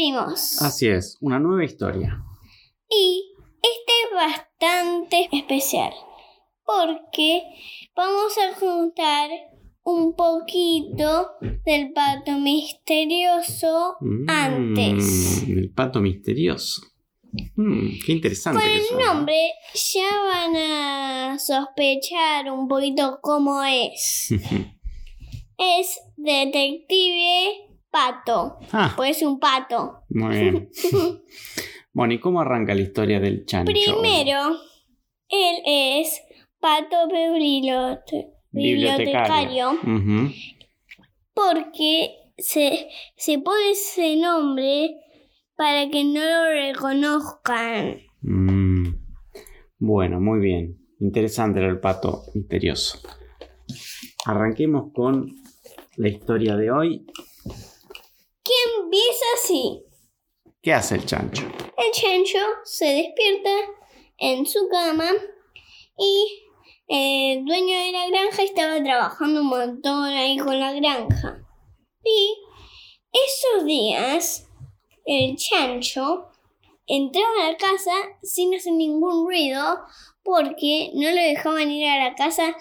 [0.00, 0.62] ¿Cómo- volvimos.
[0.62, 2.22] Así es, una nueva historia.
[2.88, 5.92] Y este es bastante especial
[6.64, 7.42] porque
[7.94, 9.30] vamos a contar
[9.82, 11.30] un poquito
[11.64, 13.96] del pato misterioso
[14.28, 15.44] antes.
[15.46, 16.82] Mm, el pato misterioso.
[17.56, 18.60] Mm, qué interesante.
[18.60, 24.28] Con el nombre ya van a sospechar un poquito cómo es.
[25.62, 28.58] Es Detective Pato.
[28.72, 30.02] ah, Pues es un pato.
[30.10, 30.70] muy bien.
[31.92, 33.72] bueno, ¿y cómo arranca la historia del chancho?
[33.72, 34.56] Primero,
[35.28, 36.20] él es
[36.60, 39.78] Pato bibliote- bibliotecario
[41.34, 44.96] porque se, se pone ese nombre
[45.56, 48.00] para que no lo reconozcan.
[48.22, 48.88] Mm.
[49.78, 50.76] Bueno, muy bien.
[51.00, 52.98] Interesante el pato misterioso.
[54.26, 55.34] Arranquemos con
[55.96, 57.06] la historia de hoy.
[59.50, 59.84] Así.
[60.62, 61.42] ¿Qué hace el chancho?
[61.42, 63.50] El chancho se despierta
[64.18, 65.10] en su cama
[65.98, 66.44] y
[66.86, 71.44] el dueño de la granja estaba trabajando un montón ahí con la granja.
[72.04, 72.36] Y
[73.12, 74.48] esos días
[75.04, 76.28] el chancho
[76.86, 77.90] entraba a la casa
[78.22, 79.80] sin hacer ningún ruido
[80.22, 82.54] porque no lo dejaban ir a la casa,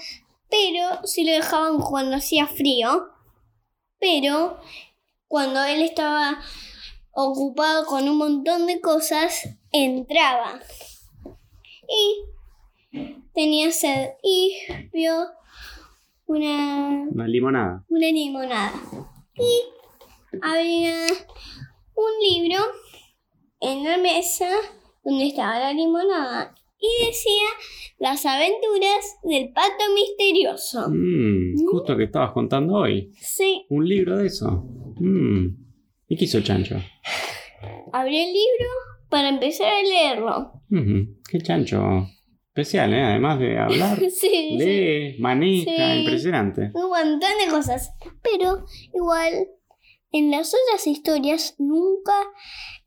[0.50, 3.10] pero sí lo dejaban cuando hacía frío.
[4.00, 4.60] Pero
[5.28, 6.42] cuando él estaba
[7.14, 10.60] ocupado con un montón de cosas, entraba.
[11.88, 12.24] Y
[13.34, 14.54] tenía sed y
[14.94, 15.14] vio
[16.26, 17.84] una, Una limonada.
[17.90, 18.74] una limonada.
[19.36, 19.62] Y
[20.42, 20.94] había
[21.96, 22.60] un libro
[23.62, 24.50] en la mesa
[25.04, 26.54] donde estaba la limonada.
[26.82, 27.44] Y decía
[27.98, 30.88] Las aventuras del pato misterioso.
[30.90, 33.12] Mm, justo que estabas contando hoy.
[33.20, 34.64] Sí, Un libro de eso.
[35.00, 35.59] Mm.
[36.10, 36.82] ¿Y qué hizo el chancho?
[37.94, 38.70] abrí el libro
[39.10, 40.62] para empezar a leerlo.
[40.72, 41.18] Ujú.
[41.30, 42.08] Qué chancho
[42.48, 43.02] especial, ¿eh?
[43.04, 44.58] Además de hablar, Sí, sí.
[44.58, 46.00] lee, maneja, Sí.
[46.00, 46.72] impresionante.
[46.74, 47.92] un montón de cosas.
[48.22, 49.34] Pero igual,
[50.12, 52.14] en las otras historias nunca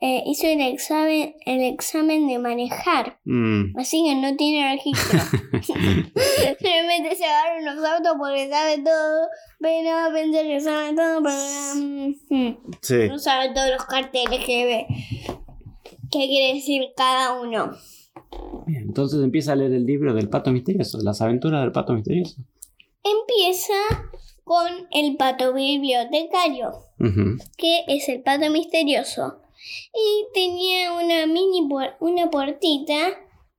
[0.00, 3.21] eh, hizo el examen, el examen de manejar.
[3.25, 3.78] Mm.
[3.78, 5.21] Así que no tiene registro.
[5.62, 9.28] Simplemente se agarra unos autos porque sabe todo.
[9.61, 11.37] Pero pensé que sabe todo, pero
[11.77, 13.09] mm, mm, Sí.
[13.09, 14.87] no sabe todos los carteles que ve.
[16.11, 17.70] ¿Qué quiere decir cada uno?
[18.67, 22.37] Bien, entonces empieza a leer el libro del pato misterioso, las aventuras del pato misterioso.
[23.05, 23.73] Empieza
[24.44, 26.71] con el pato bibliotecario.
[27.56, 29.41] Que es el pato misterioso.
[29.94, 33.11] Y tenía una mini puer- una puertita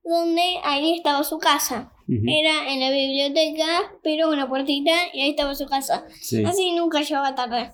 [0.02, 1.90] donde ahí estaba su casa.
[2.06, 3.66] Era en la biblioteca,
[4.02, 6.04] pero una puertita y ahí estaba su casa.
[6.20, 6.44] Sí.
[6.44, 7.72] Así nunca llegaba tarde.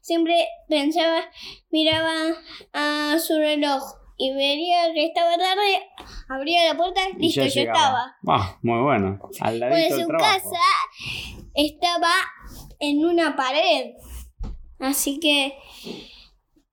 [0.00, 1.20] Siempre pensaba,
[1.70, 2.12] miraba
[2.72, 3.82] a su reloj
[4.16, 5.82] y vería que estaba tarde,
[6.28, 7.78] abría la puerta, Y listo, llegaba.
[7.78, 8.16] estaba.
[8.28, 9.20] Ah, muy bueno.
[9.40, 10.50] Al ladito Pues su trabajo.
[10.50, 12.10] casa estaba
[12.78, 13.94] en una pared.
[14.78, 15.56] Así que,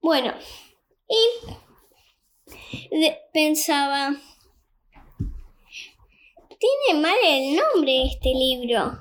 [0.01, 0.33] bueno,
[1.07, 1.17] y
[3.33, 4.15] pensaba,
[6.59, 8.99] tiene mal el nombre este libro.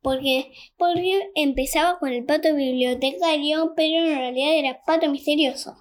[0.00, 5.76] Porque, porque empezaba con el pato bibliotecario, pero en realidad era pato misterioso.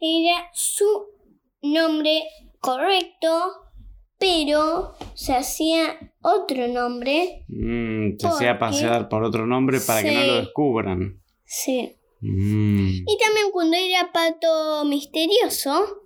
[0.00, 1.06] Era su
[1.62, 2.24] nombre
[2.60, 3.65] correcto,
[4.18, 7.44] pero se hacía otro nombre.
[7.48, 10.26] Mm, se hacía pasear por otro nombre para que no Sí.
[10.26, 11.20] lo descubran.
[11.44, 11.92] Sí.
[12.20, 16.02] Mm, Y también cuando era pato misterioso,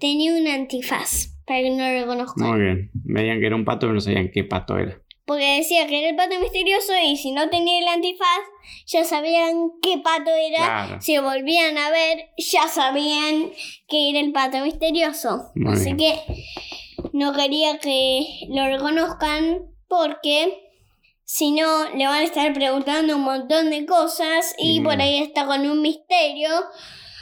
[0.00, 2.48] tenía un antifaz para que no lo reconozcan.
[2.50, 2.90] Muy bien.
[2.94, 5.00] Veían que era un pato, pero no sabían qué pato era.
[5.26, 8.40] Porque decía que era el pato misterioso y si no tenía el antifaz,
[8.86, 10.56] ya sabían qué pato era.
[10.58, 11.00] Claro.
[11.00, 13.50] Si volvían a ver, ya sabían
[13.88, 15.50] que era el pato misterioso.
[15.54, 15.96] Muy Así bien.
[15.96, 16.44] que
[17.14, 20.60] no quería que lo reconozcan porque
[21.24, 24.84] si no le van a estar preguntando un montón de cosas y Mm.
[24.84, 26.48] por ahí está con un misterio.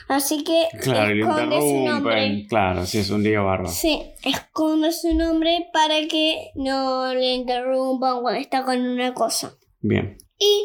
[0.09, 2.47] Así que Claro, esconde su nombre.
[2.49, 3.71] Claro, sí, es un lío bárbaro.
[3.71, 9.55] Sí, esconde su nombre para que no le interrumpan cuando está con una cosa.
[9.81, 10.19] Bien.
[10.39, 10.65] Y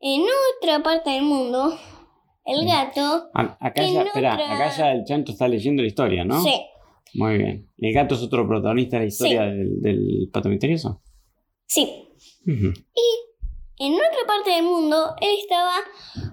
[0.00, 0.22] en
[0.60, 1.78] otra parte del mundo,
[2.44, 3.30] el gato.
[3.34, 6.42] A- acá En ya, espera, acá ya el chancho está leyendo la historia, ¿no?
[6.42, 6.54] Sí,
[7.14, 7.68] Muy bien.
[7.78, 11.00] ¿Y el gato es otro protagonista de la historia del, del pato misterioso?
[11.66, 11.98] sí.
[12.46, 12.72] Ujú.
[13.78, 15.74] En otra parte del mundo, él estaba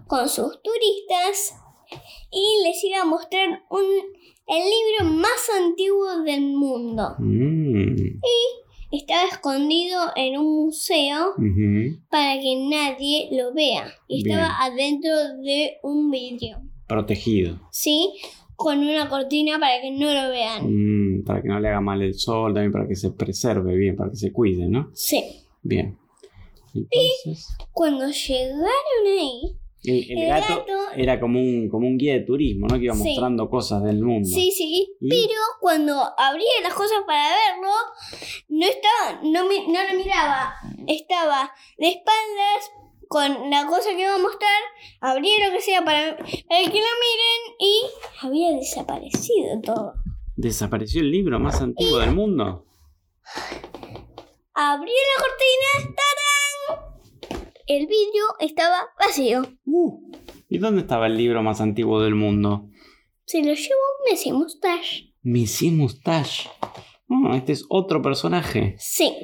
[0.07, 1.55] con sus turistas
[2.31, 3.81] y les iba a mostrar un,
[4.47, 7.15] el libro más antiguo del mundo.
[7.17, 8.19] Mm,
[8.91, 11.33] Estaba escondido en un museo
[12.09, 13.93] para que nadie lo vea.
[14.07, 14.37] Y Bien.
[14.39, 15.11] estaba adentro
[15.43, 16.57] de un vidrio.
[16.87, 17.59] Protegido.
[17.71, 18.13] ¿Sí?
[18.59, 20.65] Con una cortina para que no lo vean.
[20.67, 23.95] Mm, para que no le haga mal el sol, también para que se preserve bien,
[23.95, 24.91] para que se cuide, ¿no?
[24.93, 25.23] Sí.
[25.63, 25.97] Bien.
[26.75, 28.67] Entonces, Cuando llegaron
[29.17, 32.77] ahí, el, el el gato, gato- era como un, como un guía de turismo, ¿no?
[32.77, 33.03] Que iba Sí.
[33.03, 34.27] mostrando cosas del mundo.
[34.27, 35.09] sí, sí, ¿Y?
[35.09, 37.71] pero cuando abría las cosas para verlo,
[38.49, 40.53] no estaba, no, mi- no lo miraba,
[40.85, 42.71] estaba de espaldas
[43.09, 44.61] con la cosa que iba a mostrar,
[45.01, 47.81] abría lo que sea para, para que lo miren y
[48.21, 49.93] había desaparecido todo.
[50.35, 52.67] Desapareció el libro más antiguo del mundo.
[54.53, 57.49] Abrió la cortina, ¡tarán!
[57.65, 59.41] El vidrio estaba vacío.
[59.65, 60.11] Uh,
[60.47, 62.69] ¿Y dónde estaba el libro más antiguo del mundo?
[63.25, 65.15] Se lo llevó Messi Mustache.
[65.23, 66.47] Monsieur Moustache.
[67.09, 68.75] Oh, este es otro personaje.
[68.77, 69.17] Sí.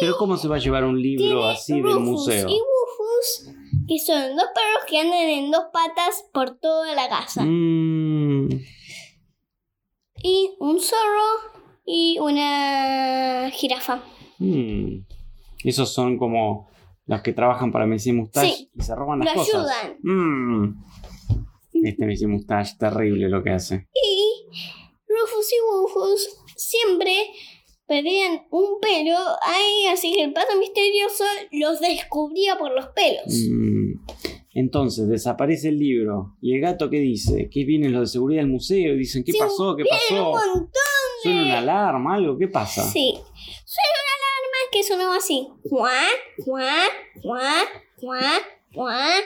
[0.00, 2.48] Pero ¿cómo se va a llevar un libro así del Rufus museo?
[2.48, 3.54] y Rufus,
[3.86, 7.42] que son dos perros que andan en dos patas por toda la casa.
[7.44, 8.48] Mm,
[10.22, 11.52] Y un zorro
[11.86, 14.02] y una jirafa.
[14.38, 15.06] mm.
[15.64, 16.70] Esos son como
[17.06, 18.70] los que trabajan para Monsieur Moustache Sí.
[18.74, 19.54] y se roban Lo las cosas.
[19.82, 19.98] ayudan.
[20.02, 20.84] Mm.
[21.84, 23.88] Este Monsieur Moustache, terrible lo que hace.
[23.94, 24.46] Y
[25.08, 27.26] Rufus y Rufus siempre
[27.90, 33.26] perdían un pelo ahí, así que el pato misterioso los descubría por los pelos.
[33.50, 33.94] Mm.
[34.54, 36.36] Entonces desaparece el libro.
[36.40, 37.48] ¿Y el gato qué dice?
[37.50, 38.94] ¿Qué vienen los de seguridad del museo?
[38.94, 39.74] Y dicen, ¿qué Sí, pasó?
[39.74, 40.46] ¿Qué Vienen un pasó?
[40.46, 40.70] montón
[41.24, 42.14] ¿Suena una alarma?
[42.14, 42.38] ¿Algo?
[42.38, 42.84] ¿Qué pasa?
[42.84, 43.12] Sí.
[43.64, 45.48] Suena una alarma que sonaba así.
[45.68, 49.24] Cuac, cuac, cuac, cuac, cuac,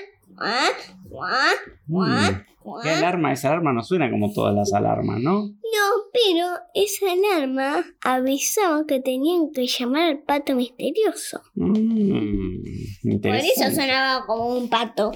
[1.86, 2.80] Mm.
[2.82, 3.32] ¿Qué alarma?
[3.32, 5.40] Esa alarma no suena como todas las alarmas, ¿no?
[5.48, 11.43] No, pero esa alarma avisaba que tenían que llamar al pato misterioso.
[11.54, 15.12] Mm, Por eso sonaba como un pato.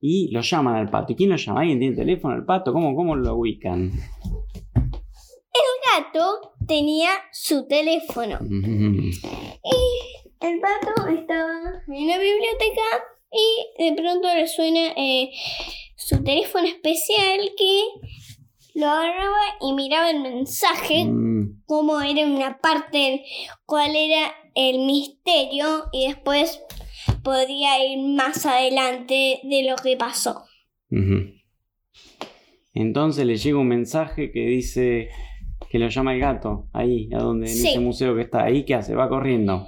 [0.00, 1.12] Y lo llaman al pato.
[1.12, 1.60] ¿Y quién lo llama?
[1.60, 2.72] ¿Alguien tiene teléfono al pato?
[2.72, 3.92] ¿Cómo, cómo lo ubican?
[5.52, 8.38] El gato tenía su teléfono.
[8.40, 9.10] Ujú.
[10.40, 15.30] El pato estaba en la biblioteca y de pronto le suena eh,
[15.96, 17.82] su teléfono especial que
[18.74, 23.24] lo agarraba y miraba el mensaje, Mm, cómo era una parte,
[23.66, 26.62] cuál era el misterio y después
[27.22, 30.44] podía ir más adelante de lo que pasó.
[32.72, 35.08] Entonces le llega un mensaje que dice
[35.70, 37.68] que lo llama el gato, ahí, a donde, en Sí.
[37.68, 38.44] ese museo que está.
[38.44, 38.94] ¿Ahí qué hace?
[38.94, 39.66] Va corriendo.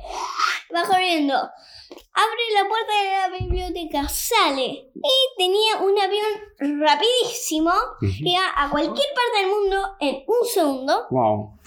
[0.75, 1.35] Va corriendo.
[1.35, 8.71] Abre la puerta de la biblioteca, sale y tenía un avión rapidísimo que iba a
[8.71, 11.07] cualquier parte del mundo en un segundo.
[11.11, 11.59] Wow,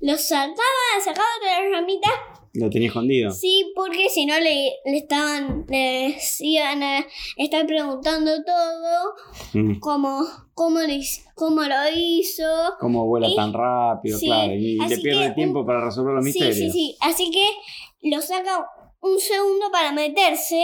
[0.00, 0.56] Lo sacaba,
[1.04, 2.12] sacaba de las ramitas.
[2.54, 3.30] lo tenía escondido.
[3.30, 7.06] Sí, porque si no le, le estaban, les iban a
[7.36, 9.14] estar preguntando todo,
[9.54, 9.78] Mm.
[9.78, 10.22] cómo,
[10.54, 12.44] cómo, lo, hiz- cómo lo hizo.
[12.80, 14.18] ¿Cómo vuela Y- tan rápido?
[14.18, 16.56] sí, claro, y le pierde que tiempo para resolver los Sí, misterios.
[16.56, 16.96] sí, sí.
[17.00, 17.46] Así que
[18.02, 18.66] lo saca
[19.00, 20.62] un segundo para meterse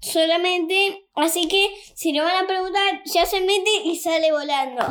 [0.00, 1.06] solamente.
[1.14, 4.82] Así que si lo van a preguntar, ya se mete y sale volando.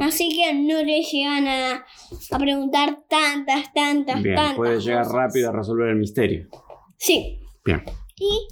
[0.00, 1.84] Así que no le llegan a,
[2.30, 4.56] a preguntar tantas, tantas, Bien, tantas.
[4.56, 5.14] puede llegar cosas.
[5.14, 6.48] rápido a resolver el misterio.
[6.96, 7.40] Sí.
[7.64, 7.82] Bien.
[8.16, 8.48] Y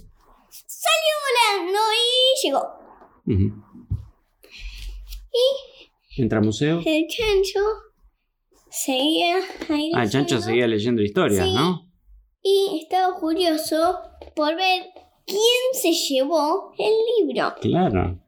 [0.51, 1.15] salió
[1.63, 2.63] volando y llegó.
[3.27, 3.63] Ujú.
[6.19, 6.81] Entra al museo.
[6.85, 7.61] El chancho
[8.71, 9.37] seguía
[9.69, 9.91] ahí.
[9.95, 11.55] Ah, el chancho seguía leyendo historias, Sí.
[11.55, 11.86] ¿no?
[12.49, 14.03] Y estaba curioso
[14.37, 14.87] por ver
[15.27, 15.41] quién
[15.73, 16.95] se llevó el
[17.27, 17.53] libro.
[17.61, 18.21] Claro.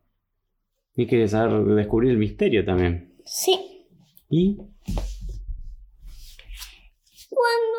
[0.97, 3.15] Y quiere saber, descubrir el misterio también.
[3.25, 3.87] Sí.
[4.29, 4.57] ¿Y?
[7.31, 7.79] Cuando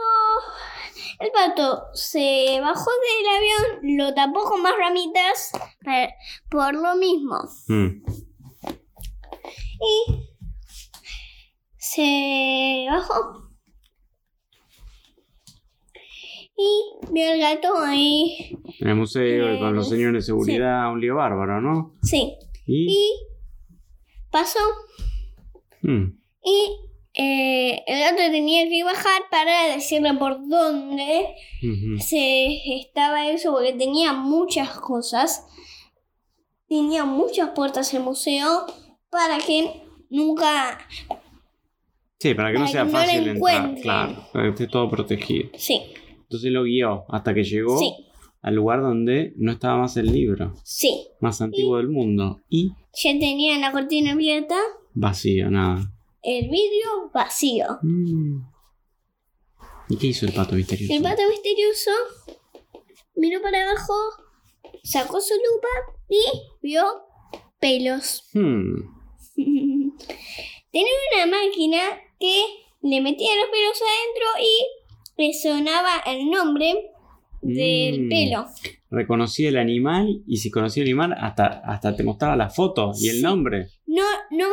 [1.20, 5.52] el pato se bajó del avión, lo tapó con más ramitas
[5.84, 6.14] para-
[6.50, 7.38] por lo mismo.
[7.68, 8.02] Mm.
[9.82, 10.24] Y
[11.76, 13.49] se bajó.
[16.62, 18.58] Y vio el gato ahí.
[18.80, 21.96] En el museo y con los Eh, señores de seguridad, un lío bárbaro, ¿no?
[22.04, 22.36] Sí.
[22.66, 22.92] ¿Y?
[22.92, 23.12] Y
[24.30, 24.60] pasó.
[25.82, 26.20] Mm.
[26.44, 26.72] Y
[27.14, 31.28] eh, el gato tenía que bajar para decirle por dónde
[32.00, 35.46] se estaba eso, porque tenía muchas cosas.
[36.68, 38.66] Tenía muchas puertas el museo
[39.10, 40.78] para que nunca.
[42.20, 43.76] Sí, para que no sea que no fácil entrar.
[43.82, 45.50] Claro, para que esté todo protegido.
[45.58, 45.94] Sí,
[46.30, 47.92] Entonces lo guió hasta que llegó sí,
[48.44, 51.08] al lugar donde no estaba más el libro sí.
[51.20, 52.42] más antiguo del mundo.
[52.50, 54.56] Y Ya tenía la cortina abierta,
[54.94, 55.92] vacío, nada.
[56.22, 57.66] el vidrio vacío.
[57.82, 58.42] Mm.
[59.90, 60.94] ¿Y qué hizo el pato misterioso?
[60.94, 61.90] El pato misterioso
[63.16, 63.96] miró para abajo,
[64.84, 66.22] sacó su lupa y
[66.62, 66.84] vio
[67.60, 68.30] pelos.
[68.34, 68.76] Hmm.
[69.36, 71.82] Tenía una máquina
[72.20, 72.44] que
[72.84, 74.79] le metía los pelos adentro y
[75.20, 76.92] le sonaba el nombre
[77.42, 78.10] del Mm.
[78.10, 78.46] pelo.
[78.92, 83.10] Reconocía el animal y si conocía el animal hasta, hasta te mostraba la foto y
[83.10, 83.68] el nombre.
[83.86, 84.48] No, no,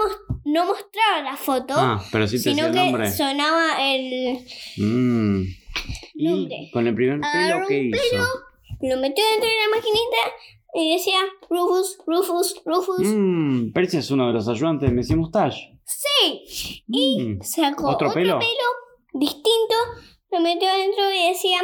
[0.45, 3.11] no mostraba la foto, Ah, pero sí te decía sino el que nombre.
[3.11, 4.39] sonaba el...
[4.77, 5.43] Mm.
[6.15, 6.71] Y Nombre.
[6.73, 8.17] con el primer pelo, ¿qué hizo?
[8.83, 10.17] Lo metió dentro de la maquinita
[10.75, 11.19] y decía
[11.49, 13.07] Rufus, Rufus, Rufus.
[13.07, 15.79] Mmm, Percy es uno de los ayudantes de Monsieur Moustache.
[15.85, 16.83] Sí.
[16.89, 17.41] Y Mm.
[17.43, 18.39] sacó ¿Otro otro, pelo?
[18.39, 18.49] pelo?
[19.15, 19.75] distinto,
[20.37, 21.59] lo metió adentro y decía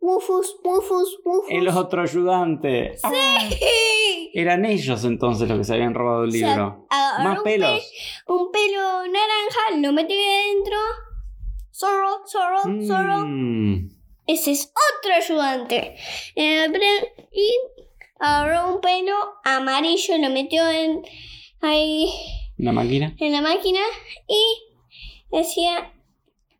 [0.00, 1.44] Rufus, Rufus, Rufus.
[1.50, 2.96] El otro ayudante.
[3.02, 3.10] Ah,
[3.48, 4.30] Sí.
[4.34, 6.86] eran ellos entonces los que se habían robado el O sea, libro.
[6.90, 7.70] Más un pelos.
[8.26, 10.76] pe- Un pelo naranja, lo metió adentro.
[11.72, 13.24] Zorro, zorro, zorro.
[13.26, 13.90] Mm.
[14.26, 15.96] Ese es otro ayudante.
[16.34, 16.66] Eh,
[17.32, 17.50] y
[18.18, 21.02] agarró un pelo amarillo, lo metió en,
[21.60, 22.08] ahí
[22.58, 23.14] ¿La máquina?
[23.18, 23.80] en la máquina
[24.26, 24.42] y
[25.36, 25.92] decía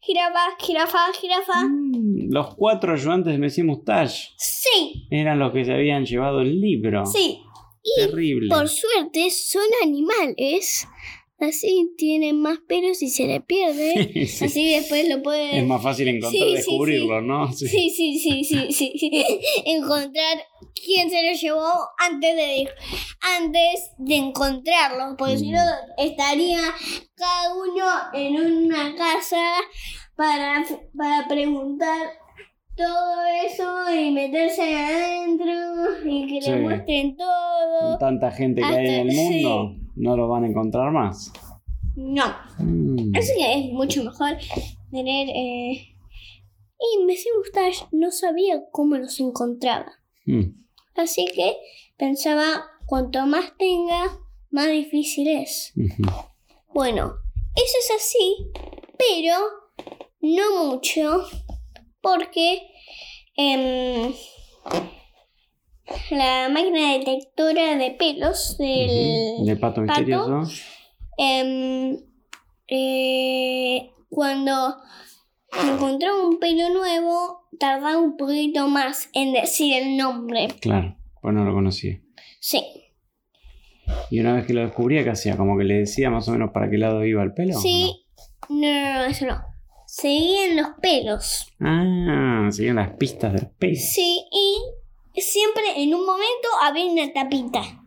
[0.06, 1.64] jirafa, jirafa, jirafa.
[1.64, 6.60] Mm, Los cuatro ayudantes de Monsieur Moustache Sí, eran los que se habían llevado el
[6.60, 7.04] libro.
[7.06, 7.40] sí.
[7.88, 8.48] Y Terrible.
[8.48, 10.88] por suerte son animales.
[11.38, 14.26] Así tienen más pelos y se le pierde.
[14.26, 14.45] Sí.
[14.45, 15.57] Así después lo pueden...
[15.57, 17.52] Es más fácil encontrar Sí, descubrirlo, ¿no?
[17.52, 17.69] Sí.
[17.69, 19.25] Sí, sí, sí, sí, sí, sí.
[19.66, 20.38] Encontrar
[20.85, 22.69] quién se lo llevó antes de
[23.38, 25.61] antes de encontrarlo, porque si no
[25.99, 26.61] estaría
[27.14, 29.43] cada uno en una casa
[30.16, 30.64] para,
[30.97, 32.09] para preguntar
[32.76, 35.52] todo eso y meterse adentro
[36.05, 37.99] y que le muestren Con todo.
[37.99, 41.32] tanta gente que hay en el mundo, no lo van a encontrar más.
[41.96, 42.24] No,
[42.58, 43.16] Mm.
[43.16, 44.36] así que es mucho mejor
[44.90, 45.28] tener...
[45.30, 45.92] Eh...
[46.78, 49.90] Y Messi Mustache no sabía cómo los encontraba.
[50.26, 50.50] Mm.
[50.94, 51.56] Así que
[51.96, 54.18] pensaba, cuanto más tenga,
[54.50, 55.72] más difícil es.
[56.74, 57.14] Bueno,
[57.54, 58.50] eso es así,
[58.98, 59.38] pero
[60.20, 61.24] no mucho,
[62.02, 62.60] porque
[63.36, 64.12] em,
[66.11, 69.45] la máquina detectora de pelos del.
[69.45, 70.43] ¿De pato pato, misterioso?
[71.19, 71.99] em,
[72.69, 74.76] eh, cuando
[75.64, 80.49] encontraba un pelo nuevo, tardaba un poquito más en decir el nombre.
[80.61, 82.00] Claro, pues no lo conocía.
[82.40, 82.64] Sí.
[84.11, 85.37] Y una vez que lo descubría, ¿qué hacía?
[85.37, 87.57] Como que le decía más o menos para qué lado iba el pelo.
[87.57, 88.05] ¿o Sí.
[88.49, 89.43] No, no, no, eso no.
[89.87, 91.52] Seguían los pelos.
[91.61, 93.76] Ah, siguen las pistas del pelo.
[93.76, 94.59] Sí, y
[95.23, 97.82] siempre en un momento había una tapita.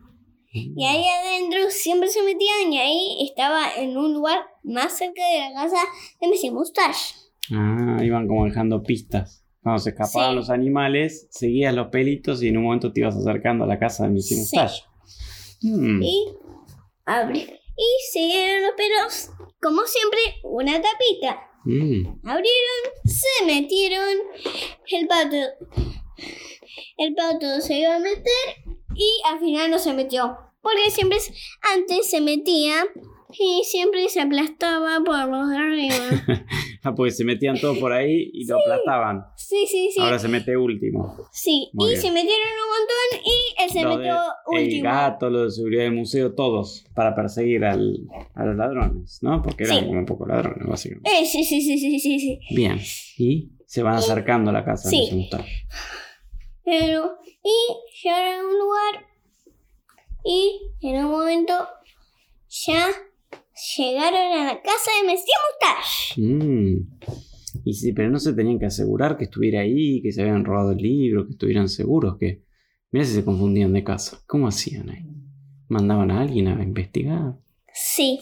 [0.52, 5.38] Y ahí adentro siempre se metían y ahí estaba en un lugar más cerca de
[5.54, 5.78] la casa
[6.20, 7.14] de Messi Mustache.
[7.52, 9.44] Ah, iban como dejando pistas.
[9.62, 10.36] Cuando se escapaban Sí.
[10.36, 14.04] los animales, seguías los pelitos y en un momento te ibas acercando a la casa
[14.04, 14.40] de Missy Sí.
[14.40, 14.82] Mustache.
[15.62, 16.02] Mm.
[16.02, 16.24] Y
[17.04, 17.40] abrí.
[17.76, 19.30] Y siguieron los pelos,
[19.62, 21.46] como siempre, una tapita.
[21.64, 22.26] Mm.
[22.26, 24.08] Abrieron, se metieron,
[24.90, 25.36] el pato.
[26.96, 28.24] El pato se iba a meter
[28.94, 30.36] y al final no se metió.
[30.62, 31.18] Porque siempre
[31.74, 32.84] antes se metía
[33.32, 35.94] Y siempre se aplastaba por los de arriba.
[36.82, 39.22] Ah, pues se metían todos por ahí y lo aplastaban.
[39.36, 40.00] Sí, sí, sí.
[40.00, 41.14] Ahora se mete último.
[41.30, 42.00] Sí, Muy y bien.
[42.00, 44.84] se metieron un montón y él se Lo metió de- el último.
[44.84, 47.98] gato, lo de seguridad del museo, todos para perseguir al,
[48.34, 49.42] a los ladrones, ¿no?
[49.42, 49.84] Porque eran Sí.
[49.86, 51.10] como un poco ladrones, básicamente.
[51.20, 52.40] Eh, sí, sí, sí, sí, sí, sí.
[52.54, 52.80] Bien.
[53.18, 55.10] Y se van acercando a la casa Sí.
[55.12, 55.66] Mustache.
[56.70, 59.06] Pero, y llegaron a un lugar
[60.24, 61.52] y en un momento
[62.48, 62.86] ya
[63.76, 66.20] llegaron a la casa de Messi Mustache.
[66.20, 66.88] Mm.
[67.64, 70.70] Y sí, pero no se tenían que asegurar que estuviera ahí, que se habían robado
[70.70, 72.44] el libro, que estuvieran seguros, que...
[72.92, 74.22] Mira si se confundían de casa.
[74.28, 75.06] ¿Cómo hacían ahí?
[75.68, 77.36] ¿Mandaban a alguien a investigar?
[77.72, 78.20] Sí.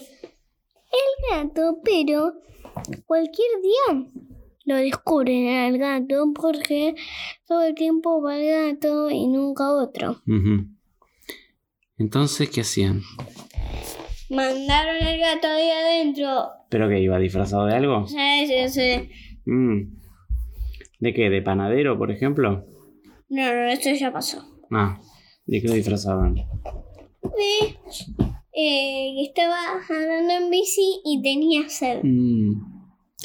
[0.91, 2.33] El gato, pero
[3.05, 4.07] cualquier día
[4.69, 6.93] lo descubren al gato porque
[7.47, 10.21] todo el tiempo va el gato y nunca otro.
[11.97, 13.01] Entonces, ¿qué hacían?
[14.29, 16.49] Mandaron al gato ahí adentro.
[16.69, 18.05] ¿Pero que iba disfrazado de algo?
[18.07, 19.09] Sí, sí, sí.
[19.45, 19.97] Mm.
[20.99, 21.31] ¿De qué?
[21.31, 22.67] ¿De panadero, por ejemplo?
[23.27, 24.45] No, no, esto ya pasó.
[24.69, 25.01] Ah,
[25.47, 26.35] ¿de qué lo disfrazaban?
[26.35, 27.75] De
[28.53, 29.57] eh, que estaba
[29.89, 32.01] andando en bici y tenía sed.
[32.03, 32.53] Mm,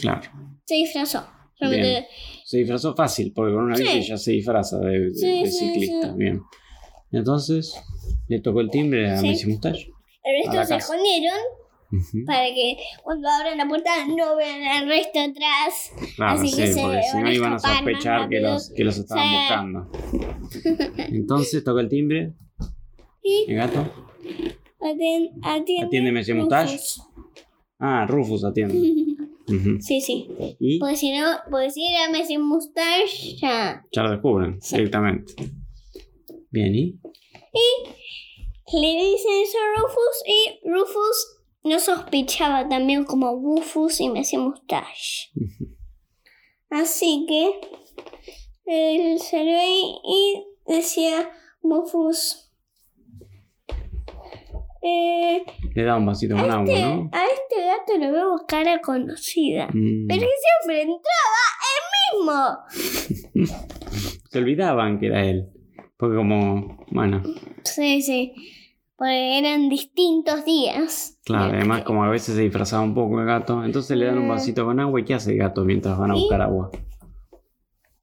[0.01, 0.31] claro.
[0.65, 1.34] Se disfrazó.
[1.61, 1.71] Bien.
[1.73, 2.09] Realmente-
[2.45, 3.83] Se disfrazó fácil, porque con una Sí.
[3.85, 6.09] bici ya se disfraza de, de- Sí, de ciclista.
[6.13, 6.19] sí.
[6.19, 6.41] Bien.
[7.13, 7.75] Entonces,
[8.29, 9.21] le tocó el timbre a.
[9.23, 9.91] Messi Mustache.
[10.25, 11.39] El resto se escondieron
[12.27, 15.93] para que cuando abran la puerta no vean al resto atrás.
[16.17, 18.99] Claro, Así sí, que se porque si no iban a sospechar que los, que los
[18.99, 19.91] estaban buscando.
[21.13, 22.33] Entonces, toca el timbre.
[23.23, 23.87] Y ¿El gato?
[24.81, 25.87] atien- atiende.
[25.87, 26.35] ¿Atiende Rufus.
[26.35, 26.79] Mustache?
[27.79, 28.75] Ah, Rufus atiende.
[29.81, 30.29] Sí, sí.
[30.59, 33.85] Y Porque si no, porque si era Messi Mustache, ya.
[33.93, 34.77] ya lo descubren Sí.
[34.77, 35.35] directamente.
[36.51, 36.99] Bien, ¿y?
[38.73, 45.31] Le dicen eso a Rufus y Rufus no sospechaba también como Rufus y Messi Mustache.
[46.71, 47.61] Así que
[48.66, 49.18] él
[49.55, 51.31] ahí y decía
[51.62, 52.51] Rufus.
[54.87, 55.42] Eh,
[55.75, 57.09] Le da un vasito con agua, este- ¿no?
[57.12, 59.68] A este gato lo veo cara conocida.
[59.73, 60.07] Mm.
[60.09, 61.42] Pero que siempre entraba
[61.75, 63.57] él mismo.
[64.31, 65.49] Se olvidaban que era él.
[65.97, 67.23] Porque como, bueno,
[67.62, 68.35] Sí, sí.
[68.97, 71.18] Porque eran distintos días.
[71.25, 74.27] claro, además como a veces se disfrazaba un poco el gato, entonces le dan un
[74.31, 74.35] Ah.
[74.35, 76.70] vasito con agua y ¿qué hace el gato mientras van a buscar agua?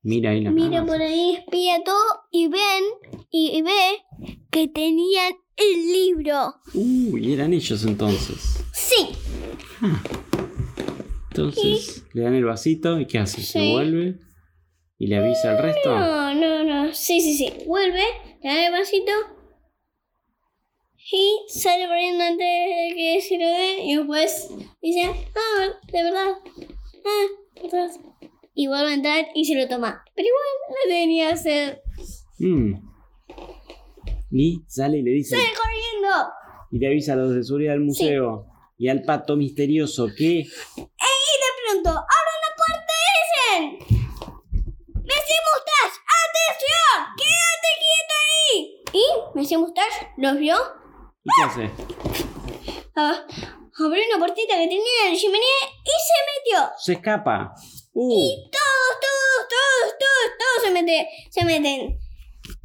[0.04, 2.84] Mira ahí la Mira por ahí, espía todo y ven
[3.30, 6.56] y, y ve que tenían el libro.
[6.74, 8.64] Uy, eran ellos entonces.
[8.74, 9.10] Sí,
[11.30, 13.42] Entonces le dan el vasito y ¿qué hace?
[13.42, 14.20] Se vuelve
[14.98, 15.98] y le avisa al resto.
[15.98, 16.94] no, no, no.
[16.94, 17.52] Sí, sí, sí.
[17.66, 18.04] Vuelve,
[18.44, 19.12] le da el vasito
[21.12, 24.50] y sale corriendo antes de que se lo dé y después
[24.82, 25.02] dice,
[25.36, 26.32] ah, de verdad.
[27.06, 27.28] Ah,
[27.62, 27.92] verdad.
[28.54, 30.04] Y vuelve a entrar y se lo toma.
[30.16, 31.78] Pero igual no tenía sed.
[32.40, 32.91] Mm.
[34.32, 36.32] Y sale y le dice ¡Sale corriendo!
[36.72, 40.42] y le avisa a los de seguridad del museo y al pato misterioso que Y
[40.42, 44.02] de pronto abren la puerta y dicen:
[45.04, 45.98] ¡Messi Mustache!
[46.24, 46.98] ¡Atención!
[47.18, 48.84] ¡Quédate quieto ahí!
[48.94, 50.56] Y Messi Mustache los vio,
[51.24, 51.72] ¿y qué hace?
[52.96, 53.26] ah,
[53.86, 56.72] abrió una puertita que tenía en la chimenea y se metió.
[56.78, 57.54] Se escapa.
[57.94, 58.10] Uh,
[58.50, 62.00] Todos, todos, todos, todos, todos se, mete, se meten.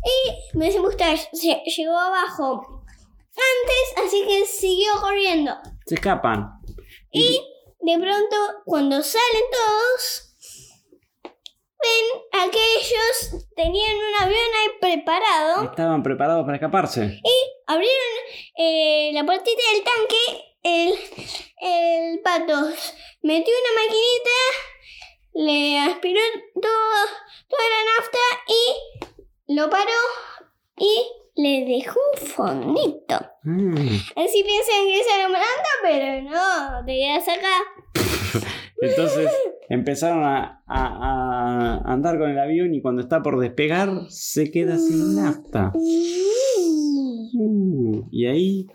[0.06, 2.82] Y Messi Mustache se llegó abajo
[3.36, 5.52] antes, así que siguió corriendo.
[5.84, 6.52] se escapan.
[7.12, 7.40] Y
[7.80, 10.36] de pronto, cuando salen todos,
[11.24, 15.64] ven a que ellos tenían un avión ahí preparado.
[15.64, 17.20] Estaban preparados para escaparse.
[17.66, 18.14] Abrieron
[18.58, 20.54] eh, la puertita del tanque.
[20.62, 20.98] El,
[21.60, 22.70] el pato
[23.22, 24.38] metió una maquinita,
[25.34, 26.20] le aspiró
[26.54, 27.06] todo,
[27.48, 29.15] toda la nafta y
[29.48, 29.90] lo paró
[30.78, 33.14] y le dejó un fondito.
[33.14, 38.46] Así piensan que es alambranta, pero no, te quedas acá.
[38.82, 39.30] Entonces
[39.68, 44.76] empezaron a, a- a andar con el avión y cuando está por despegar se queda
[44.78, 45.72] sin nafta.
[47.34, 48.66] Uh, y ahí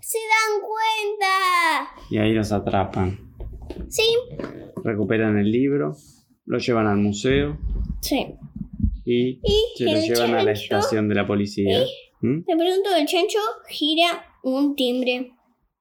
[0.00, 1.90] Se dan cuenta.
[2.10, 3.18] y ahí los atrapan.
[3.88, 4.04] Sí.
[4.84, 5.96] Recuperan el libro,
[6.44, 7.58] lo llevan al museo
[8.00, 8.34] Sí.
[9.06, 11.84] Y Y se lo llevan a la estación de la policía.
[12.20, 12.40] ¿Mm?
[12.44, 13.38] De pronto el chancho
[13.68, 15.30] gira un timbre.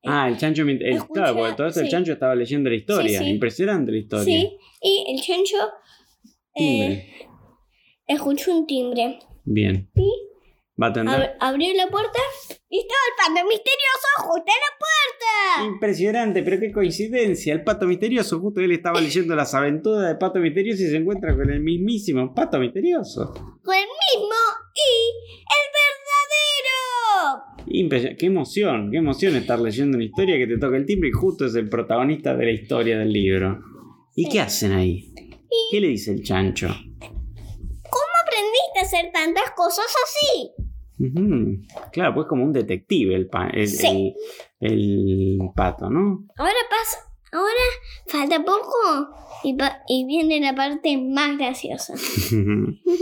[0.06, 0.64] Ah, el chancho.
[0.64, 3.20] mient- el- Escucha, claro, porque todo esto el chancho estaba leyendo la historia.
[3.20, 3.32] Sí, sí.
[3.32, 4.24] Impresionante la historia.
[4.26, 4.58] Sí.
[4.82, 5.58] Y el chancho
[6.56, 7.12] eh,
[8.08, 9.20] escuchó un timbre.
[9.44, 9.90] Bien.
[9.96, 10.12] Y
[10.82, 12.20] Va a ab- abrió la puerta
[12.70, 15.05] y estaba el pato misterioso justo en la puerta.
[15.66, 17.54] Impresionante, pero qué coincidencia.
[17.54, 21.36] El pato misterioso, justo él estaba leyendo las aventuras del pato misterioso y se encuentra
[21.36, 23.32] con el mismísimo pato misterioso.
[23.64, 24.36] Con el mismo
[24.76, 24.92] y
[25.56, 25.66] el
[27.66, 28.18] verdadero.
[28.18, 31.46] Qué emoción, qué emoción estar leyendo una historia que te toca el timbre y justo
[31.46, 33.60] es el protagonista de la historia del libro.
[34.16, 34.30] ¿Y Sí.
[34.32, 35.14] qué hacen ahí?
[35.72, 36.68] ¿Qué le dice el chancho?
[36.68, 40.52] ¿Cómo aprendiste a hacer tantas cosas así?
[41.92, 43.30] Claro, pues como un detective el,
[43.68, 43.88] Sí.
[43.88, 44.14] el-
[44.60, 46.26] el pato, ¿no?
[46.38, 46.98] Ahora pasa.
[47.32, 47.50] Ahora
[48.08, 49.10] falta poco
[49.44, 51.94] y, pa- y viene la parte más graciosa.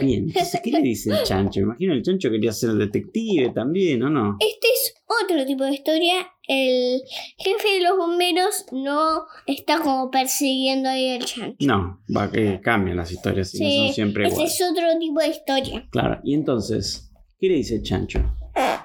[0.00, 1.60] Bien, entonces, ¿qué le dice el chancho?
[1.60, 4.36] Me imagino el chancho quería ser detective también, ¿o no?
[4.38, 6.28] Este es otro tipo de historia.
[6.46, 7.00] El
[7.38, 11.56] jefe de los bomberos no está como persiguiendo ahí al chancho.
[11.66, 14.60] No, va que cambian las historias y no son siempre este iguales.
[14.60, 15.88] es otro tipo de historia.
[15.90, 18.20] Claro, y entonces, ¿qué le dice el chancho?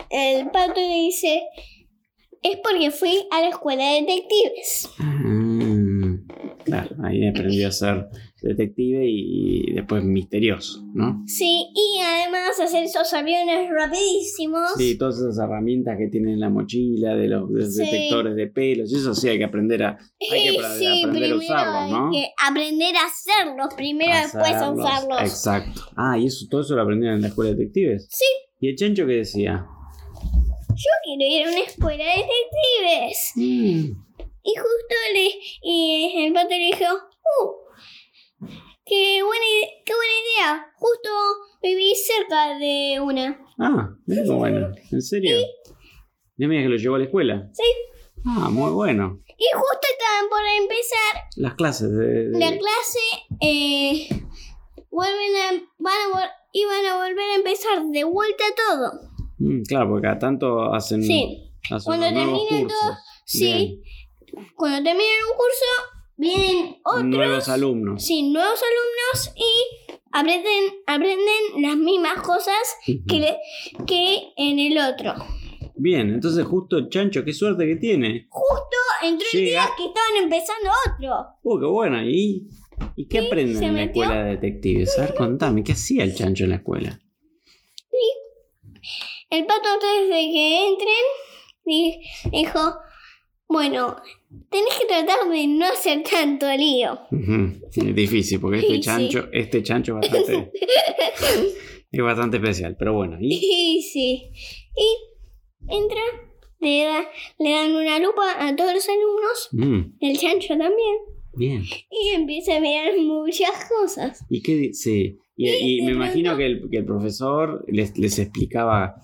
[0.10, 1.42] El pato le dice,
[2.42, 4.90] es porque fui a la escuela de detectives.
[5.00, 6.18] Ah,
[6.66, 8.08] claro, ahí aprendió a ser
[8.42, 11.24] detective y, después misterioso, ¿no?
[11.28, 14.74] Sí, y además hacer esos aviones rapidísimos.
[14.78, 17.84] Sí, todas esas herramientas que tiene en la mochila de los, de los Sí.
[17.86, 19.98] detectores de pelos, y eso sí hay que aprender a,
[20.32, 22.12] hay que Sí, aprender a usarlos, hay ¿no?
[22.12, 25.22] que aprender a hacerlos, primero después a usarlos.
[25.22, 25.82] Exacto.
[25.96, 28.08] Ah, y eso, todo eso lo aprendieron en la escuela de detectives.
[28.12, 28.26] Sí.
[28.64, 29.66] ¿Y el chancho qué decía?
[30.70, 33.32] Yo quiero ir a una escuela de detectives.
[33.36, 33.92] Mm,
[34.42, 35.30] Y justo le,
[35.64, 37.50] y el pato le dijo, uh,
[38.86, 39.46] qué buena,
[39.86, 40.72] qué buena idea.
[40.78, 41.10] Justo
[41.62, 43.38] viví cerca de una.
[43.60, 44.72] Ah, mira qué bueno.
[44.94, 45.36] ¿En serio?
[46.38, 47.50] ¿Ya me digas que lo llevó a la escuela?
[47.52, 47.64] Sí.
[48.26, 49.20] Ah, muy bueno.
[49.28, 52.30] Y justo estaban por empezar Las clases de...
[52.30, 53.00] de- la clase.
[53.42, 54.08] Eh,
[54.90, 58.92] vuelven a, van a, vol- iban a volver a empezar de vuelta todo.
[59.40, 61.52] Mm, claro, porque cada tanto hacen, Sí.
[61.72, 62.68] hacen Cuando cursos.
[62.68, 63.82] todo, sí.
[64.56, 67.04] Cuando terminen un curso, vienen otros.
[67.06, 68.04] Nuevos alumnos.
[68.04, 73.38] Sí, nuevos alumnos y aprenden, aprenden las mismas cosas que, le-
[73.86, 75.14] que en el otro.
[75.76, 78.28] Bien, entonces justo el chancho, qué suerte que tiene.
[78.30, 81.26] Justo entró el día que estaban empezando otro.
[81.42, 82.04] Uh, qué bueno.
[82.04, 82.48] ¿Y,
[82.96, 84.98] ¿y qué aprenden en la escuela de detectives?
[85.00, 87.00] A ver, contame, ¿qué hacía el chancho en la escuela?
[89.30, 91.06] El pato antes de que entren
[91.66, 92.00] di-
[92.32, 92.76] dijo,
[93.48, 93.96] bueno,
[94.50, 97.00] tenés que tratar de no hacer tanto lío.
[97.76, 98.82] Es difícil porque este Sí.
[98.82, 100.52] chancho, este chancho es bastante,
[101.92, 103.18] es bastante especial, pero bueno.
[103.20, 103.78] ¿y?
[103.78, 104.30] Y sí.
[104.76, 106.02] Y entra,
[106.60, 107.10] le, da-
[107.40, 110.98] le dan una lupa a todos los alumnos, Mm, el chancho también,
[111.36, 111.64] bien.
[111.90, 114.24] y empieza a mirar muchas cosas.
[114.30, 115.18] ¿Y qué dice?
[115.36, 118.96] Y, y me de imagino que el, que el profesor les, les explicaba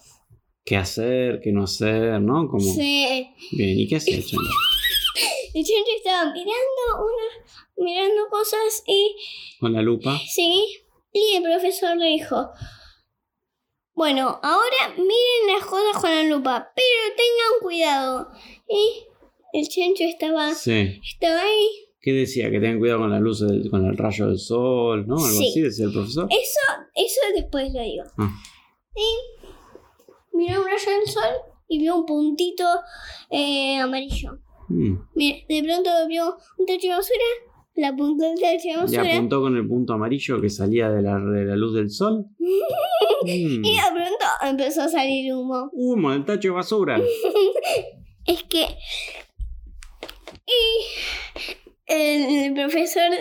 [0.63, 2.47] qué hacer, qué no hacer, ¿no?
[2.47, 3.27] Como, Sí.
[3.51, 4.51] Bien, ¿y qué hacía el chancho?
[5.53, 6.51] El chancho estaba mirando
[6.99, 7.45] una,
[7.77, 9.15] mirando cosas y
[9.59, 10.19] Con la lupa.
[10.27, 10.65] sí.
[11.11, 12.49] Y el profesor le dijo,
[13.95, 18.29] bueno, ahora miren las cosas con la lupa, pero tengan cuidado.
[18.69, 19.05] Y
[19.57, 21.01] el chancho estaba, Sí.
[21.03, 21.67] estaba ahí.
[22.01, 22.49] ¿Qué decía?
[22.49, 25.15] Que tengan cuidado con la luz, del- con el rayo del sol, ¿no?
[25.15, 25.49] Algo Sí.
[25.49, 26.27] así decía el profesor.
[26.29, 28.03] Eso, eso después lo digo.
[28.17, 28.31] Ah.
[28.95, 31.35] Y miró un rayo del sol
[31.67, 32.63] y vio un puntito
[33.29, 34.39] eh, amarillo.
[34.69, 34.95] Mm.
[35.15, 37.25] Mira, de pronto vio un tacho de basura,
[37.75, 39.13] la punta del tacho de Y basura.
[39.15, 42.25] apuntó con el punto amarillo que salía de la, de la luz del sol.
[42.39, 42.45] Mm.
[43.25, 45.69] Y de pronto empezó a salir humo.
[45.73, 47.01] Humo del tacho de basura.
[48.25, 48.65] Es que.
[50.45, 53.11] Y el profesor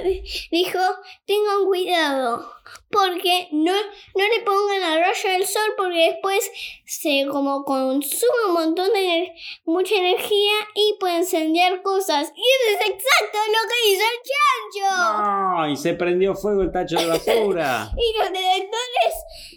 [0.51, 0.79] dijo:
[1.27, 2.53] Tengan cuidado.
[2.91, 6.51] Porque no, no le pongan al rayo del sol porque después
[6.87, 9.33] se como consume un montón de
[9.65, 12.33] mucha energía y puede encender cosas.
[12.35, 15.23] Y eso es exacto lo que hizo el chancho.
[15.23, 15.69] ¡No!
[15.69, 17.91] Y se prendió fuego el tacho de basura.
[17.99, 19.15] Y los detectores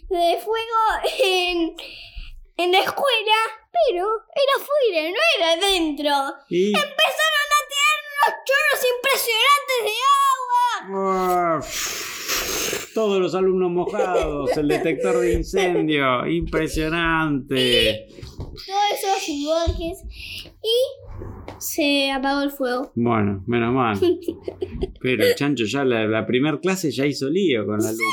[0.09, 0.77] de fuego
[1.23, 1.75] en,
[2.57, 3.37] en la escuela,
[3.71, 6.35] pero era afuera, no era adentro.
[6.49, 6.67] Y.
[6.67, 9.91] Empezaron a tirar unos chorros impresionantes de
[10.47, 11.61] agua.
[12.93, 18.07] Todos los alumnos mojados, el detector de incendio, impresionante.
[18.37, 18.61] Todos
[18.97, 20.03] esos iguales.
[20.61, 20.77] Y
[21.57, 22.91] se apagó el fuego.
[22.95, 23.99] Bueno, menos mal.
[25.01, 28.05] Pero el chancho ya la, la primer clase ya hizo lío con la lupa.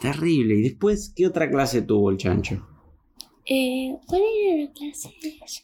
[0.00, 0.54] Terrible.
[0.56, 2.75] ¿Y después qué otra clase tuvo el chancho?
[3.48, 5.14] Eh, ¿Cuál era la clase?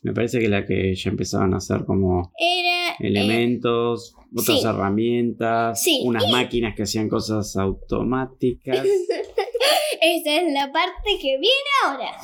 [0.03, 2.91] Me parece que la que ya empezaban a hacer como Era.
[2.93, 4.67] eh, elementos, otras sí.
[4.67, 6.01] herramientas, Sí.
[6.05, 8.87] unas máquinas que hacían cosas automáticas.
[10.01, 12.17] esta es la parte que viene ahora.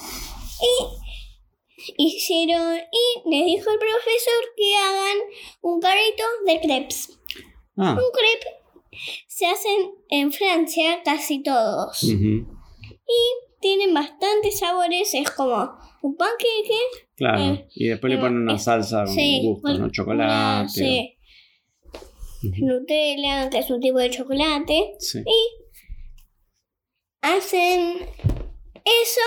[1.97, 5.17] Y hicieron y les dijo el profesor que hagan
[5.63, 7.19] un carrito de crepes.
[7.77, 8.47] Ah, Un crepe
[9.29, 12.03] se hacen en Francia casi todos.
[12.03, 12.47] ujú,
[13.61, 16.79] Tienen bastantes sabores, es como un panqueque.
[17.17, 17.43] claro.
[17.55, 19.85] Eh, y después le eh, ponen una salsa con sí, gusto, con ¿no?
[19.85, 20.69] una- Chocolate.
[20.69, 21.15] sí,
[22.61, 24.93] Nutella, que es un tipo de chocolate.
[25.01, 25.25] sí.
[27.21, 27.99] Hacen
[28.85, 29.21] eso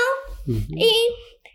[0.70, 0.92] y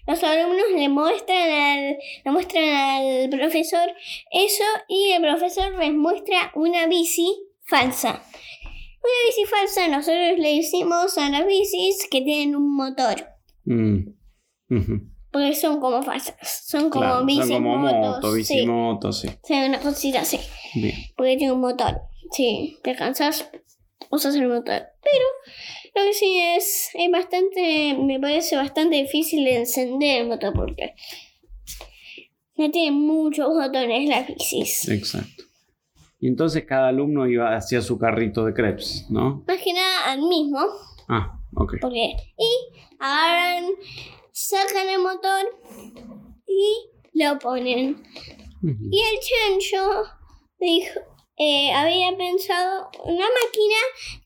[0.06, 3.88] los alumnos le muestran al, le muestran al profesor
[4.30, 7.34] eso y el profesor les muestra una bici
[7.64, 8.22] falsa.
[9.06, 13.24] Una bici falsa nosotros le decimos a las bicis que tienen un motor.
[13.64, 14.16] Mm.
[15.30, 16.34] Porque son como falsas.
[16.66, 18.16] Son como Claro, bicis son como motos.
[18.16, 18.62] moto, bici sí.
[18.64, 20.40] una cosita así.
[20.74, 20.94] Bien.
[21.16, 22.00] Porque tiene un motor.
[22.32, 23.48] Sí, te cansas,
[24.10, 24.82] usas el motor.
[25.02, 25.24] Pero
[25.94, 30.94] lo que sí es, es bastante, me parece bastante difícil de encender el motor porque
[32.56, 34.88] no tiene muchos botones las bicis.
[34.88, 35.44] Exacto.
[36.18, 39.44] Y entonces cada alumno iba hacia su carrito de crepes, ¿no?
[39.46, 40.58] Más que nada al mismo,
[41.08, 41.74] Ah, ok.
[41.80, 42.50] porque y
[42.98, 43.64] agarran,
[44.32, 45.60] sacan el motor
[46.46, 48.02] y lo ponen.
[48.62, 50.02] Y el chancho
[50.58, 51.00] dijo,
[51.38, 53.76] eh, había pensado una máquina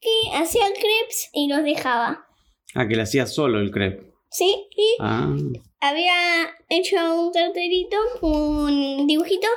[0.00, 2.24] que hacía crepes y los dejaba.
[2.74, 4.14] Ah, que le hacía solo el crepe.
[4.30, 4.68] ¿Sí?
[4.76, 5.28] Y Ah,
[5.80, 6.14] había
[6.68, 9.48] hecho un cartelito, un dibujito,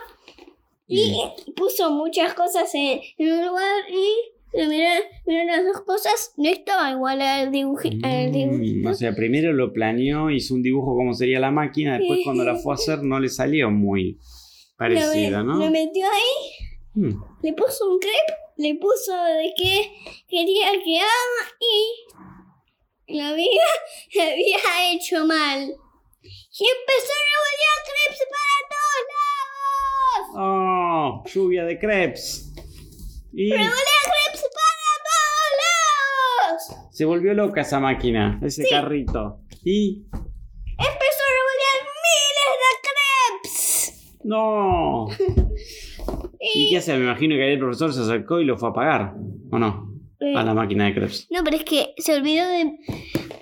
[0.87, 1.21] y
[1.55, 4.89] puso muchas cosas en, en un lugar y miró,
[5.25, 8.31] miró las dos cosas, no estaba igual al, dibuji- al
[8.83, 12.43] Mm, o sea, primero lo planeó, hizo un dibujo como sería la máquina, después cuando
[12.43, 14.19] la fue a hacer no le salió muy
[14.77, 15.65] parecida, lo, ¿no?
[15.65, 19.91] lo metió ahí, Mm, le puso un crepe, le puso de qué
[20.29, 21.57] quería que haga
[23.07, 23.61] y lo había,
[24.31, 25.59] había hecho mal.
[25.61, 28.72] Y empezó a revolver crepes para.
[30.35, 31.23] ¡Oh!
[31.25, 32.53] Lluvia de crepes.
[33.33, 36.87] Y ¡Revolea crepes para todos lados!
[36.91, 39.39] se volvió loca esa máquina, ese carrito.
[39.63, 40.05] Y.
[40.11, 42.71] Empezó a revolear miles de
[43.41, 44.19] crepes.
[44.23, 45.07] ¡No!
[46.39, 46.93] ¿Y Y, qué hace?
[46.97, 49.13] Me imagino que ahí el profesor se acercó y lo fue a apagar.
[49.51, 49.93] ¿O no?
[50.19, 51.27] eh, A la máquina de crepes.
[51.31, 52.77] no, pero es que se olvidó de...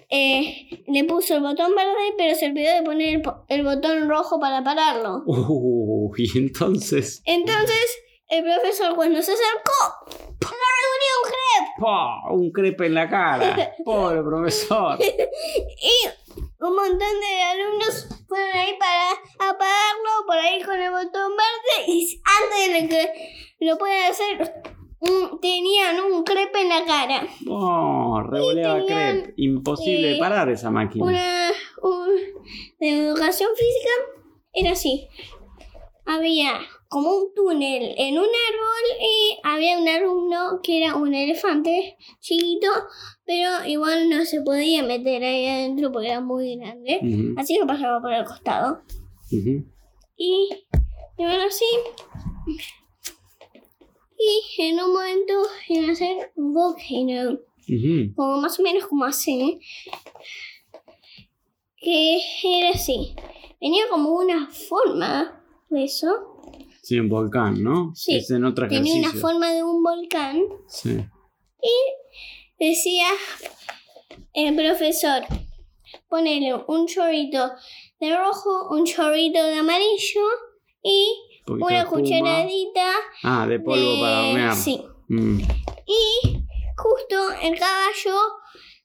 [0.10, 4.40] eh, le puso el botón verde, pero se olvidó de poner el, el botón rojo
[4.40, 5.24] para pararlo.
[5.26, 7.22] Uh, y entonces.
[7.26, 7.98] Entonces,
[8.30, 10.18] el profesor cuando se acercó.
[11.80, 12.32] ¡pah!
[12.32, 13.74] Un crepe en la cara.
[13.86, 14.98] Pobre profesor.
[15.04, 19.12] Y un montón de alumnos fueron ahí para
[19.52, 24.54] apagarlo por ahí con el botón verde y antes de que lo puedan hacer
[25.42, 27.28] tenían un crepe en la cara.
[27.50, 28.22] ¡Oh!
[28.24, 29.34] Revoleaba crepe.
[29.38, 31.04] Imposible de eh, parar esa máquina.
[31.04, 32.16] Una un-
[32.80, 33.92] de educación física
[34.54, 35.10] era así.
[36.12, 41.96] Había como un túnel en un árbol y había un alumno que era un elefante
[42.20, 42.68] chiquito,
[43.26, 47.00] pero igual no se podía meter ahí adentro porque era muy grande.
[47.38, 48.82] Así que pasaba por el costado.
[49.32, 50.50] Y,
[51.18, 51.66] y bueno, así.
[54.20, 55.34] Y en un momento
[55.70, 57.40] iba a hacer un volcano.
[57.70, 58.14] Ujú.
[58.18, 59.62] Como más o menos como así.
[61.78, 63.16] Que era así.
[63.62, 65.41] Tenía como una forma
[65.78, 66.42] eso.
[66.82, 67.92] Sí, un volcán, ¿no?
[67.96, 68.16] Sí.
[68.18, 69.12] Es en otro Tenía ejercicio.
[69.12, 70.42] una forma de un volcán.
[70.68, 70.98] Sí.
[72.60, 73.08] Decía
[74.34, 75.24] el profesor,
[76.10, 77.52] ponele un chorrito
[78.00, 80.22] de rojo, un chorrito de amarillo
[80.84, 81.08] y
[81.48, 82.92] una cucharadita
[83.24, 84.56] Ah, de polvo de- para hornear.
[84.56, 84.84] Sí.
[85.10, 85.40] Mm.
[85.86, 86.38] Y
[86.78, 88.18] justo el caballo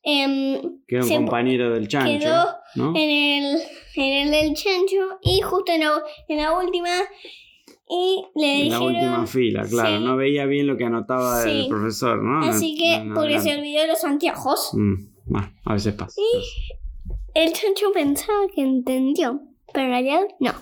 [0.06, 2.18] em, Quedó un compañero del chancho.
[2.20, 2.44] quedó
[2.76, 2.92] ¿no?
[2.96, 3.58] en el,
[3.96, 6.90] en el del chancho y justo en la, en la última
[7.88, 9.98] y le En la dijeron última fila, claro.
[9.98, 10.04] sí.
[10.04, 11.50] No veía bien lo que anotaba Sí.
[11.50, 12.44] el profesor, ¿no?
[12.48, 14.94] así que en porque se olvidó los anteojos Mm,
[15.26, 16.14] Bueno, a veces pasa.
[17.34, 19.40] el chancho pensaba que entendió
[19.72, 20.52] pero en realidad no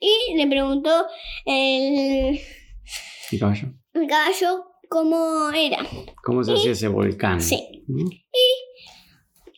[0.00, 0.90] y le preguntó
[1.46, 2.38] el,
[3.30, 3.68] ¿Y caballo?
[3.94, 5.78] el caballo cómo era
[6.22, 7.40] ¿Cómo se hacía ese volcán?
[7.40, 7.82] Sí.
[7.88, 8.08] ¿no?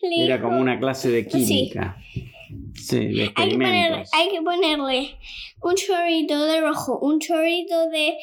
[0.00, 1.98] Le Era dijo, como una clase de química.
[2.10, 2.32] Sí,
[2.90, 4.10] de hay que, ponerle, experimentos.
[4.14, 5.18] hay que ponerle
[5.62, 8.14] un chorrito de rojo, un chorrito de,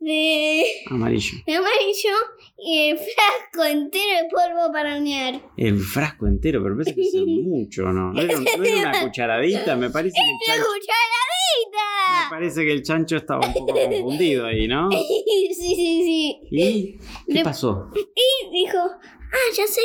[0.00, 1.38] de, Amarillo.
[1.46, 2.10] de amarillo
[2.58, 5.40] y el frasco entero de polvo para hornear.
[5.56, 8.12] El frasco entero, pero parece que es mucho, ¿no?
[8.12, 9.76] ¿No era, no era una cucharadita?
[9.76, 12.30] Me parece que el ¡La chancho, me cucharadita!
[12.30, 14.90] parece que el chancho estaba un poco confundido ahí, ¿no?
[14.92, 16.40] sí, sí, sí.
[16.50, 17.90] ¿Y qué Le- pasó?
[17.94, 19.80] Y dijo, ah, ya sé,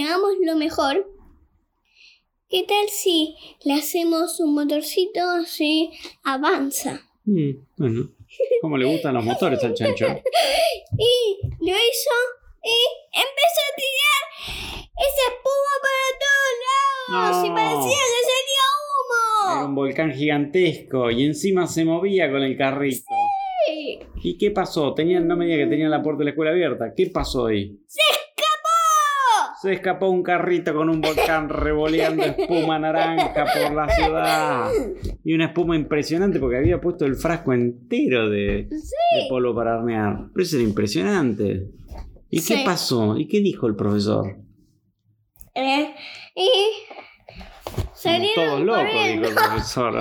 [0.00, 1.10] hagamos lo mejor.
[2.48, 5.90] ¿Qué tal si le hacemos un motorcito así
[6.22, 7.02] avanza?
[7.24, 8.10] Mm, bueno,
[8.60, 10.06] ¿cómo le gustan los motores al chancho?
[10.96, 12.14] Y lo hizo
[12.62, 12.76] y
[13.12, 14.22] empezó a tirar
[14.96, 16.52] esa espuma para todos
[17.32, 19.66] lados y parecía que Era humo.
[19.66, 23.04] un volcán gigantesco y encima se movía con el carrito.
[23.66, 23.98] Sí.
[24.22, 24.94] ¿Y qué pasó?
[24.94, 26.94] Tenían, no me diga que tenían la puerta de la escuela abierta.
[26.96, 27.76] ¿Qué pasó ahí?
[27.88, 28.23] ¡Escapó!
[29.64, 34.70] Se escapó un carrito con un volcán revoleando espuma naranja por la ciudad.
[35.24, 40.26] Y una espuma impresionante porque había puesto el frasco entero de, de polvo para hornear.
[40.34, 41.70] Pero eso era impresionante.
[42.28, 43.16] ¿Y qué pasó?
[43.16, 44.36] ¿Y qué dijo el profesor?
[45.54, 45.94] Eh,
[46.36, 46.50] y
[47.94, 49.94] salieron todos locos, dijo el profesor.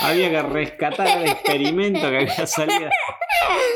[0.00, 2.88] Había que rescatar el experimento que había salido.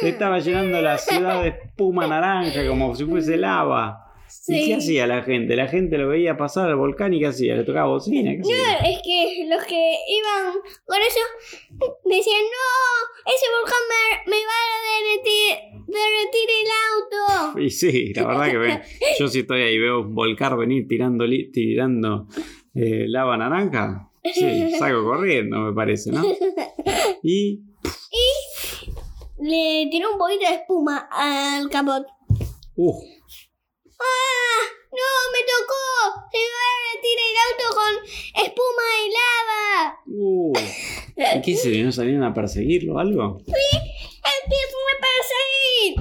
[0.01, 4.02] Estaba llenando la ciudad de espuma naranja como si fuese lava.
[4.49, 4.67] ¿Y Sí.
[4.67, 5.55] qué hacía la gente?
[5.57, 7.55] La gente lo veía pasar al volcán y ¿qué hacía?
[7.55, 8.33] ¿Le tocaba bocina?
[8.33, 8.57] ¿Qué hacía?
[8.57, 10.53] No, es que los que iban
[10.85, 11.21] con eso
[12.05, 17.61] decían, no, ese volcán me, me va a derretir, derretir el auto.
[17.61, 21.25] Y sí, la verdad que yo si estoy ahí y veo un volcán venir tirando,
[21.53, 22.27] tirando
[22.75, 26.23] eh, lava naranja, sí, salgo corriendo, me parece, ¿no?
[27.25, 27.61] Y
[29.41, 32.05] Le tiró un poquito de espuma al capot.
[32.77, 33.01] uh,
[34.03, 34.63] ¡Ah!
[34.91, 35.85] ¡No, me tocó!
[36.33, 37.93] Se va a derretir el auto con
[38.45, 40.01] espuma y lava.
[40.07, 40.53] uh.
[41.39, 43.39] ¿Y qué se ¿No salieron a perseguirlo o algo?
[43.39, 45.93] Empiezan a perseguir.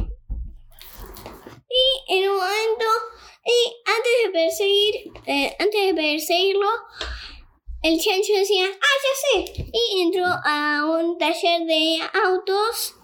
[1.70, 2.86] Y en un momento,
[3.46, 6.68] y antes de perseguir, eh, antes de perseguirlo,
[7.84, 9.70] el chancho decía, ah, ya sé.
[9.74, 12.96] Y entró a un taller de autos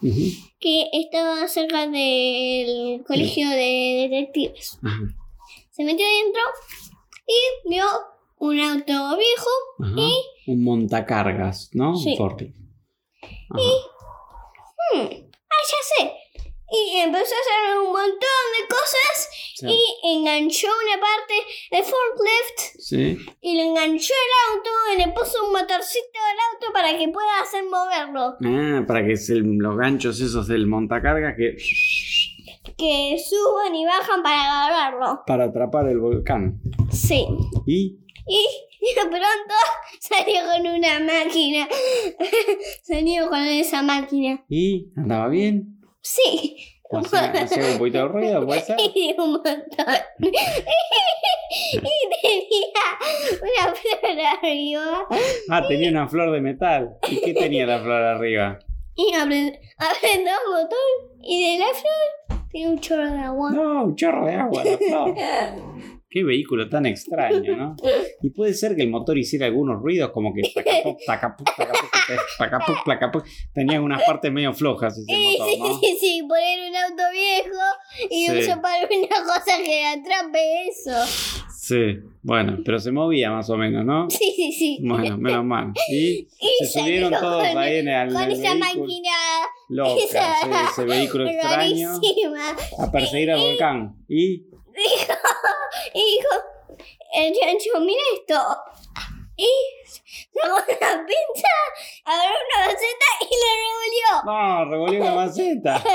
[0.60, 4.80] que estaba cerca del colegio de detectives.
[5.72, 6.42] Se metió dentro
[7.26, 7.86] y vio
[8.40, 9.50] un auto viejo
[9.84, 9.96] ajá.
[9.98, 11.96] y Un montacargas, ¿no?
[11.96, 12.12] Sí.
[12.12, 12.56] Un forklift.
[13.50, 13.62] Ajá.
[14.94, 15.08] Hmm,
[15.50, 16.14] ah, ya sé.
[16.70, 19.66] Y empezó a hacer un montón de cosas Sí.
[19.70, 21.34] y enganchó una parte
[21.72, 23.18] de forklift Sí.
[23.42, 27.40] y le enganchó el auto y le puso un motorcito al auto para que pueda
[27.42, 28.36] hacer moverlo.
[28.46, 31.56] Ah, para que se, los ganchos esos del montacargas que
[32.78, 35.24] Que suban y bajan para agarrarlo.
[35.26, 36.60] para atrapar el volcán.
[36.92, 37.26] Sí.
[37.66, 39.56] Y Y de pronto
[40.02, 41.68] salió con una máquina.
[42.84, 44.44] salió con esa máquina.
[44.50, 45.77] y andaba bien.
[46.08, 46.56] Sí.
[46.90, 48.78] Hacía, hacía un poquito de ruido, puede ser.
[48.96, 49.58] Y un montón.
[51.50, 51.80] y
[52.22, 52.70] tenía
[53.52, 55.08] una flor arriba.
[55.50, 56.98] Ah, tenía una flor de metal.
[57.10, 58.60] ¿Y qué tenía la flor arriba?
[58.96, 61.20] Y apre- apretó un botón.
[61.22, 63.52] Y de la flor tiene un chorro de agua.
[63.52, 65.16] No, un chorro de agua la flor.
[66.10, 67.76] Qué vehículo tan extraño, ¿no?
[68.22, 71.90] Y puede ser que el motor hiciera algunos ruidos como que tacapuc, tacapuc, tacapuc,
[72.40, 73.26] tacapuc, tacapuc.
[73.54, 75.80] Tenía unas partes medio flojas ese Sí, motor, sí, ¿no?
[75.80, 77.60] sí, sí, poner un auto viejo
[78.10, 78.50] y Sí.
[78.62, 81.06] para una cosa que atrape eso.
[81.60, 84.10] Sí, bueno, pero se movía más o menos, ¿no?
[84.10, 84.80] Sí, sí, sí.
[84.82, 85.74] Bueno, menos mal.
[85.92, 86.28] Y
[86.62, 88.82] Y se subieron todos con- ahí en el, Con en el esa vehículo.
[88.86, 89.12] máquina
[89.70, 92.56] Loca, esa- sí, ese vehículo extraño rarísima.
[92.80, 93.96] a perseguir al volcán.
[94.08, 94.46] Y
[94.78, 95.14] Dijo,
[95.94, 96.34] y dijo,
[97.16, 98.40] el chancho, mira esto.
[99.36, 99.48] Y
[99.86, 101.54] sacó una pinza,
[102.06, 104.10] agarró una maceta y la revolvió.
[104.26, 104.40] no,
[104.72, 105.84] revolvió una maceta.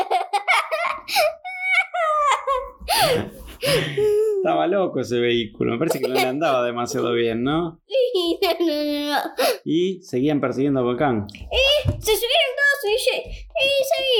[4.39, 5.73] Estaba loco ese vehículo.
[5.73, 7.81] Me parece que no le andaba demasiado bien, ¿no?
[8.15, 9.19] Y no, no, no, no.
[9.65, 11.27] Y seguían persiguiendo al volcán.
[11.31, 13.69] Se subieron todos y, lle- y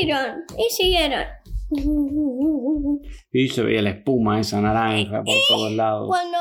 [0.01, 0.45] siguieron.
[0.59, 1.25] Y siguieron.
[3.33, 6.07] Y se veía la espuma esa naranja por todos lados.
[6.09, 6.39] Cuando.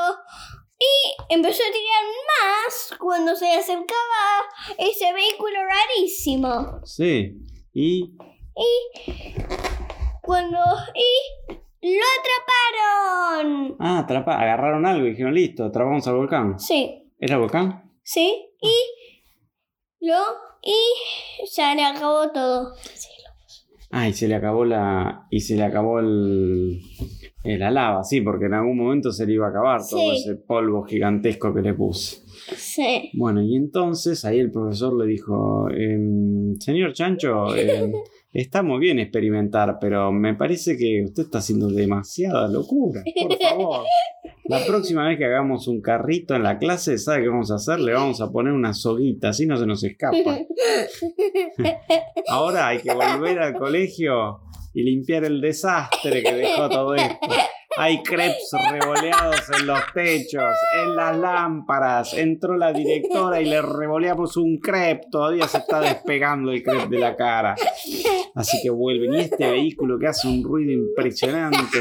[0.79, 4.45] Y empezó a tirar más cuando se acercaba
[4.77, 6.81] ese vehículo rarísimo.
[6.85, 7.33] Sí.
[7.73, 8.15] Y
[10.21, 10.57] Cuando.
[10.95, 11.57] Y.
[11.83, 13.75] ¡Lo atraparon!
[13.79, 16.59] ah, atrapa, agarraron algo y dijeron, listo, atrapamos al volcán.
[16.59, 17.91] Sí, ¿Era el volcán?
[18.03, 18.49] sí.
[18.61, 20.05] Y.
[20.07, 20.19] Lo.
[20.61, 20.75] Y.
[21.55, 22.73] Ya le acabó todo.
[23.91, 25.27] Ah, y se le acabó la.
[25.29, 26.79] Y se le acabó el.
[27.43, 30.35] eh, la lava, sí, porque en algún momento se le iba a acabar todo ese
[30.35, 32.21] polvo gigantesco que le puse.
[32.55, 33.09] Sí.
[33.13, 37.91] Bueno, y entonces ahí el profesor le dijo: em, Señor Chancho, em,
[38.33, 43.03] está muy bien experimentar, pero me parece que usted está haciendo demasiada locura.
[43.21, 43.85] Por favor.
[44.45, 47.79] La próxima vez que hagamos un carrito en la clase, ¿sabe qué vamos a hacer?
[47.79, 50.39] Le vamos a poner una soguita, así no se nos escapa.
[52.27, 54.41] Ahora hay que volver al colegio
[54.73, 57.27] y limpiar el desastre que dejó todo esto.
[57.77, 60.53] Hay crepes revoleados en los techos,
[60.83, 62.13] en las lámparas.
[62.13, 65.07] Entró la directora y le revoleamos un crepe.
[65.09, 67.55] Todavía se está despegando el crepe de la cara.
[68.35, 69.13] Así que vuelven.
[69.13, 71.79] Y este vehículo que hace un ruido impresionante.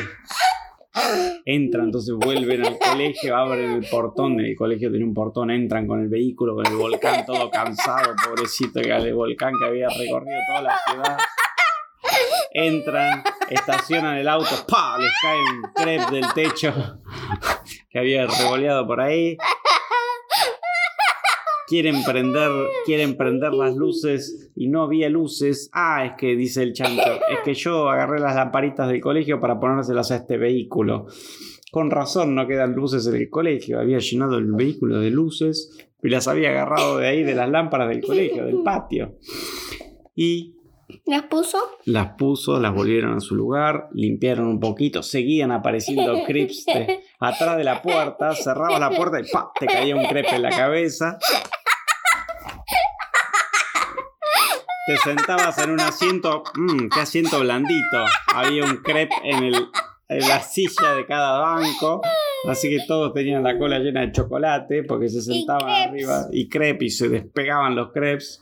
[1.45, 6.01] Entran, entonces vuelven al colegio, abren el portón, el colegio tiene un portón, entran con
[6.01, 10.79] el vehículo, con el volcán todo cansado, pobrecito, el volcán que había recorrido toda la
[10.87, 11.19] ciudad.
[12.53, 14.99] Entran, estacionan el auto, ¡pa!
[14.99, 17.01] Les cae un crepe del techo
[17.91, 19.37] que había revoleado por ahí.
[21.69, 22.51] Quieren prender,
[22.85, 25.71] quieren prender las luces y no había luces.
[25.73, 29.61] Ah, es que dice el chancho, es que yo agarré las lamparitas del colegio para
[29.61, 31.07] ponérselas a este vehículo.
[31.71, 33.79] Con razón no quedan luces en el colegio.
[33.79, 35.71] Había llenado el vehículo de luces
[36.03, 39.19] y las había agarrado de ahí de las lámparas del colegio, del patio.
[40.17, 40.57] Y
[41.07, 41.59] ¿Las puso?
[41.85, 47.57] las puso, las volvieron a su lugar, limpiaron un poquito, seguían apareciendo crepes de- atrás
[47.57, 49.51] de la puerta, cerrabas la puerta y ¡pa!
[49.59, 51.19] te caía un crepe en la cabeza.
[54.87, 58.05] Te sentabas en un asiento, mmm, qué asiento blandito.
[58.35, 59.69] Había un crepe en, el,
[60.09, 62.01] en la silla de cada banco,
[62.49, 66.09] así que todos tenían la cola llena de chocolate porque se sentaban crepes.
[66.09, 68.41] arriba y crepe y se despegaban los crepes.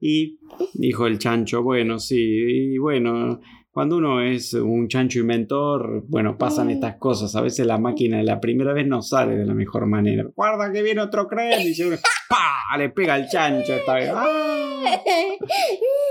[0.00, 0.38] Y
[0.74, 6.66] dijo el chancho, bueno, sí, y bueno, cuando uno es un chancho inventor, bueno, pasan
[6.66, 6.70] Mm.
[6.70, 7.34] estas cosas.
[7.36, 10.24] A veces la máquina la primera vez no sale de la mejor manera.
[10.36, 11.96] Guarda que viene otro crepe, dice uno,
[12.28, 12.76] ¡pa!
[12.76, 14.10] Le pega al chancho esta vez.
[14.14, 15.00] ¡Ah!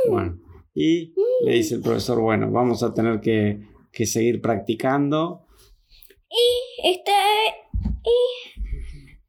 [0.09, 0.37] Bueno,
[0.73, 1.13] y
[1.45, 3.59] le dice el profesor, bueno, vamos a tener que,
[3.91, 5.45] que seguir practicando.
[6.83, 7.11] Está
[8.03, 8.19] y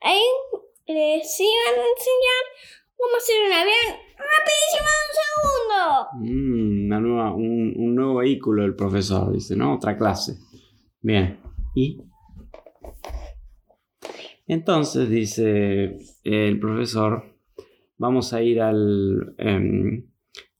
[0.00, 0.22] ahí
[0.86, 2.44] les iban a enseñar
[2.96, 6.06] cómo hacer un avión rapidísimo en un segundo.
[6.14, 9.74] Mm, una nueva, un, un nuevo vehículo el profesor, dice, ¿no?
[9.74, 10.38] Otra clase.
[11.00, 11.40] Bien,
[11.74, 11.98] ¿y?
[14.46, 17.36] Entonces dice el profesor,
[17.96, 20.10] vamos a ir al, em,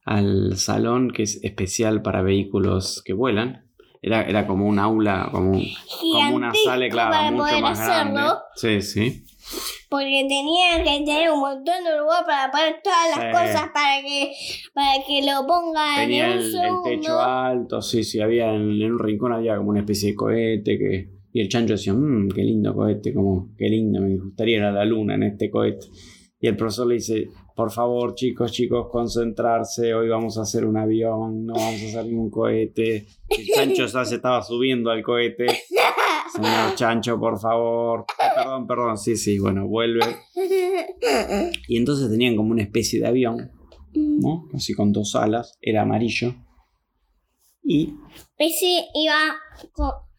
[0.05, 3.71] al salón que es especial para vehículos que vuelan.
[4.05, 5.65] Era, era como un aula, como, un-
[6.13, 8.21] como una sala, claro, para mucho poder más grande.
[8.21, 8.43] hacerlo.
[8.57, 9.25] Sí, sí.
[9.89, 13.31] Porque tenían que tener un montón de lugar para poner todas las Sí.
[13.31, 14.33] cosas para que,
[14.75, 18.73] para que lo pongan Tenía en un el, el techo alto, sí, sí, había en,
[18.83, 21.09] en un rincón había como una especie de cohete que...
[21.35, 24.73] Y el chancho decía, mmm, qué lindo cohete, como, qué lindo, me gustaría ir a
[24.73, 25.87] la luna en este cohete.
[26.41, 30.77] Y el profesor le dice, por favor, chicos, chicos, concentrarse, hoy vamos a hacer un
[30.77, 33.07] avión, no vamos a hacer ningún cohete.
[33.29, 35.47] El chancho ya se estaba subiendo al cohete.
[36.35, 38.07] Señor chancho, por favor.
[38.19, 40.01] Ah, perdón, perdón, sí, sí, bueno, vuelve.
[41.69, 43.51] Y entonces tenían como una especie de avión,
[43.95, 44.49] ¿no?
[44.55, 46.35] Así con dos alas, era amarillo.
[47.63, 47.95] Y
[48.39, 49.15] Ese iba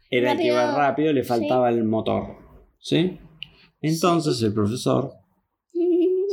[0.10, 0.78] era el que iba Rápido.
[0.78, 2.38] rápido, le faltaba el motor.
[2.80, 3.18] ¿Sí?
[3.82, 5.14] Entonces el profesor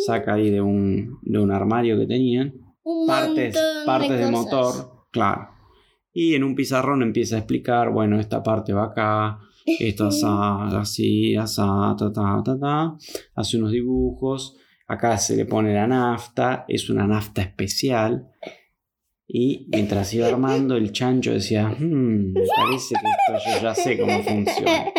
[0.07, 5.49] saca ahí de un, de un armario que tenían un partes, partes de, motor, claro.
[6.13, 9.39] Y en un pizarrón empieza a explicar, bueno, esta parte va acá,
[9.79, 10.09] esta
[10.81, 12.97] así, asá, ta, ta, ta, ta.
[13.35, 14.57] Hace unos dibujos.
[14.87, 18.29] Acá se le pone la nafta, es una nafta especial.
[19.25, 23.97] Y mientras iba armando, el chancho decía, "Hmm, me parece que esto yo ya sé
[23.99, 24.87] cómo funciona.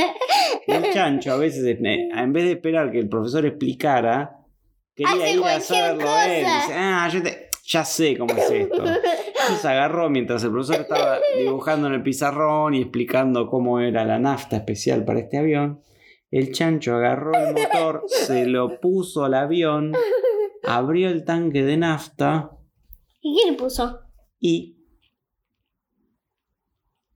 [0.68, 4.41] Y el chancho a veces, en vez de esperar que el profesor explicara,
[4.96, 6.46] quería Hace ir a hacerlo él.
[6.46, 8.84] Dice, ah, yo te- ya sé cómo es esto.
[8.86, 14.20] Entonces agarró mientras el profesor estaba dibujando en el pizarrón y explicando cómo era la
[14.20, 15.82] nafta especial para este avión.
[16.32, 19.94] El chancho agarró el motor, se lo puso al avión,
[20.64, 22.52] abrió el tanque de nafta
[23.22, 24.00] ¿Y qué le puso?
[24.40, 24.78] y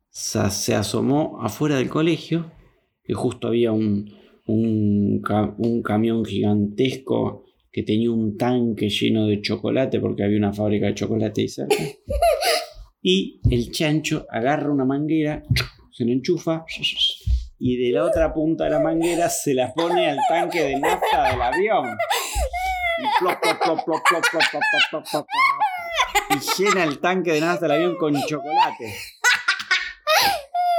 [0.10, 2.52] se asomó afuera del colegio,
[3.04, 4.14] que justo había un,
[4.48, 7.45] un camión gigantesco
[7.76, 11.76] que tenía un tanque lleno de chocolate porque había una fábrica de chocolate ahí cerca.
[13.02, 15.44] Y el chancho agarra una manguera,
[15.92, 16.66] se la enchufa
[17.60, 21.32] y de la otra punta de la manguera se la pone al tanque de nafta
[21.32, 21.98] del avión.
[26.30, 28.96] Y llena el tanque de nafta del avión con chocolate.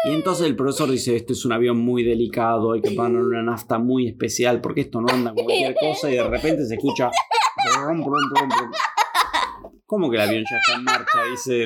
[0.07, 3.42] Y entonces el profesor dice, este es un avión muy delicado, hay que poner una
[3.42, 7.11] nafta muy especial porque esto no anda con cualquier cosa y de repente se escucha...
[7.74, 8.70] brum, brum, brum.
[9.84, 11.24] ¿Cómo que el avión ya está en marcha?
[11.28, 11.64] Dice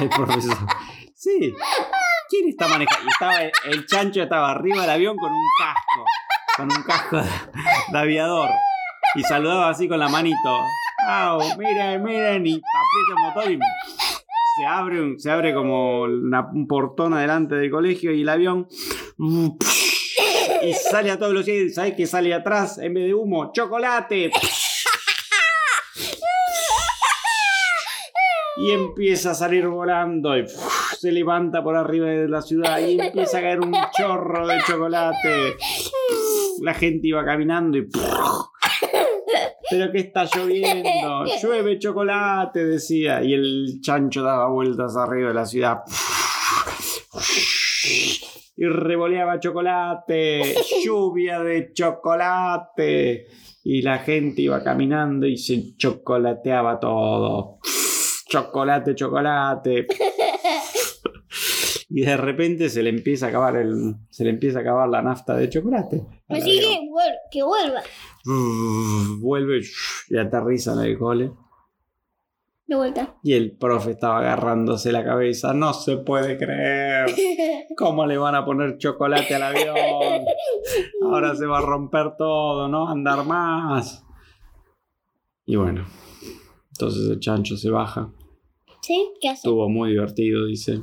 [0.00, 0.56] el, profesor.
[1.14, 1.54] Sí.
[2.28, 3.10] ¿Quién está manejando?
[3.64, 6.04] Y el chancho estaba arriba del avión con un casco,
[6.56, 7.16] con un casco
[7.92, 8.50] de, aviador.
[9.14, 10.60] Y saludaba así con la manito.
[11.08, 11.40] ¡Au!
[11.56, 13.58] Miren, miren, y aprieta motor y
[14.58, 18.66] se abre, se abre como un portón adelante del colegio y el avión
[20.62, 21.72] Y sale a toda velocidad.
[21.72, 23.52] ¿Sabes qué sale atrás en vez de humo?
[23.52, 24.30] ¡Chocolate!
[28.60, 30.44] Y empieza a salir volando y
[30.98, 35.56] se levanta por arriba de la ciudad y empieza a caer un chorro de chocolate.
[36.62, 37.88] La gente iba caminando y...
[39.70, 43.22] Pero que está lloviendo, llueve chocolate, decía.
[43.22, 45.78] Y el chancho daba vueltas arriba de la ciudad.
[48.56, 50.54] Y revoleaba chocolate,
[50.84, 53.26] lluvia de chocolate.
[53.62, 57.58] Y la gente iba caminando y se chocolateaba todo.
[58.28, 59.86] Chocolate, chocolate.
[61.90, 63.94] Y de repente se le empieza a acabar el.
[64.10, 66.02] se le empieza a acabar la nafta de chocolate.
[66.28, 67.80] Así que, vuel- que vuelva.
[69.20, 69.62] Vuelve
[70.08, 71.32] y aterriza en el cole.
[72.66, 73.16] De vuelta.
[73.22, 75.54] Y el profe estaba agarrándose la cabeza.
[75.54, 77.06] No se puede creer.
[77.78, 80.26] ¿Cómo le van a poner chocolate al avión?
[81.02, 84.04] Ahora se va a romper todo, no andar más.
[85.46, 85.86] Y bueno,
[86.72, 88.12] entonces el chancho se baja.
[88.82, 89.14] ¿Sí?
[89.18, 89.48] ¿Qué hace?
[89.48, 90.82] Estuvo muy divertido, dice.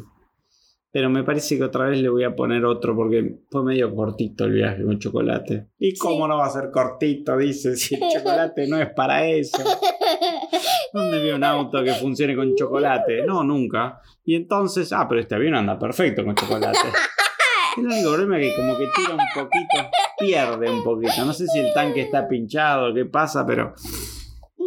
[0.96, 4.46] Pero me parece que otra vez le voy a poner otro porque fue medio cortito
[4.46, 5.68] el viaje con chocolate.
[5.78, 6.30] ¿Y cómo Sí.
[6.30, 7.36] no va a ser cortito?
[7.36, 9.58] Dice, si el chocolate no es para eso.
[10.94, 13.26] ¿Dónde vio un auto que funcione con chocolate?
[13.26, 14.00] No, nunca.
[14.24, 16.80] Y entonces, ah, pero este avión anda perfecto con chocolate.
[17.78, 21.26] El único problema es que como que tira un poquito, pierde un poquito.
[21.26, 23.74] No sé si el tanque está pinchado, qué pasa, pero...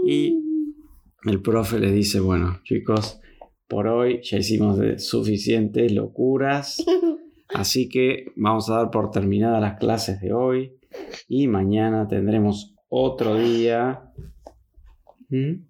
[0.05, 0.37] Y
[1.25, 3.19] el profe les dice, bueno, chicos,
[3.69, 6.85] por hoy ya hicimos de suficientes locuras,
[7.55, 10.73] así que vamos a dar por terminadas las clases de hoy
[11.29, 14.13] y mañana tendremos otro día.
[15.29, 15.67] ¿Mm?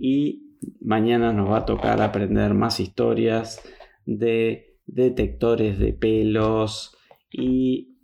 [0.00, 0.46] Y
[0.80, 3.60] mañana nos va a tocar aprender más historias
[4.04, 6.96] de detectores de pelos
[7.30, 7.96] y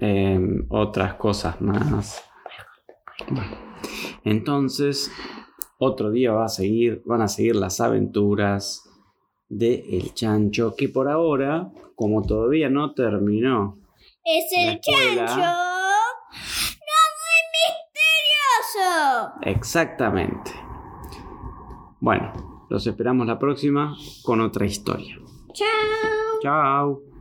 [0.00, 2.22] em, otras cosas más.
[4.24, 5.10] Entonces,
[5.84, 8.82] otro día va a seguir, van a seguir las aventuras
[9.48, 13.78] de El Chancho, que por ahora, como todavía no terminó,
[14.24, 15.26] Es el escuela.
[15.26, 15.40] chancho.
[16.86, 17.40] ¡No muy
[18.72, 19.32] misterioso!
[19.42, 20.50] exactamente.
[22.00, 25.18] Bueno, los esperamos la próxima con otra historia.
[25.52, 26.40] Chao.
[26.42, 27.13] Chao.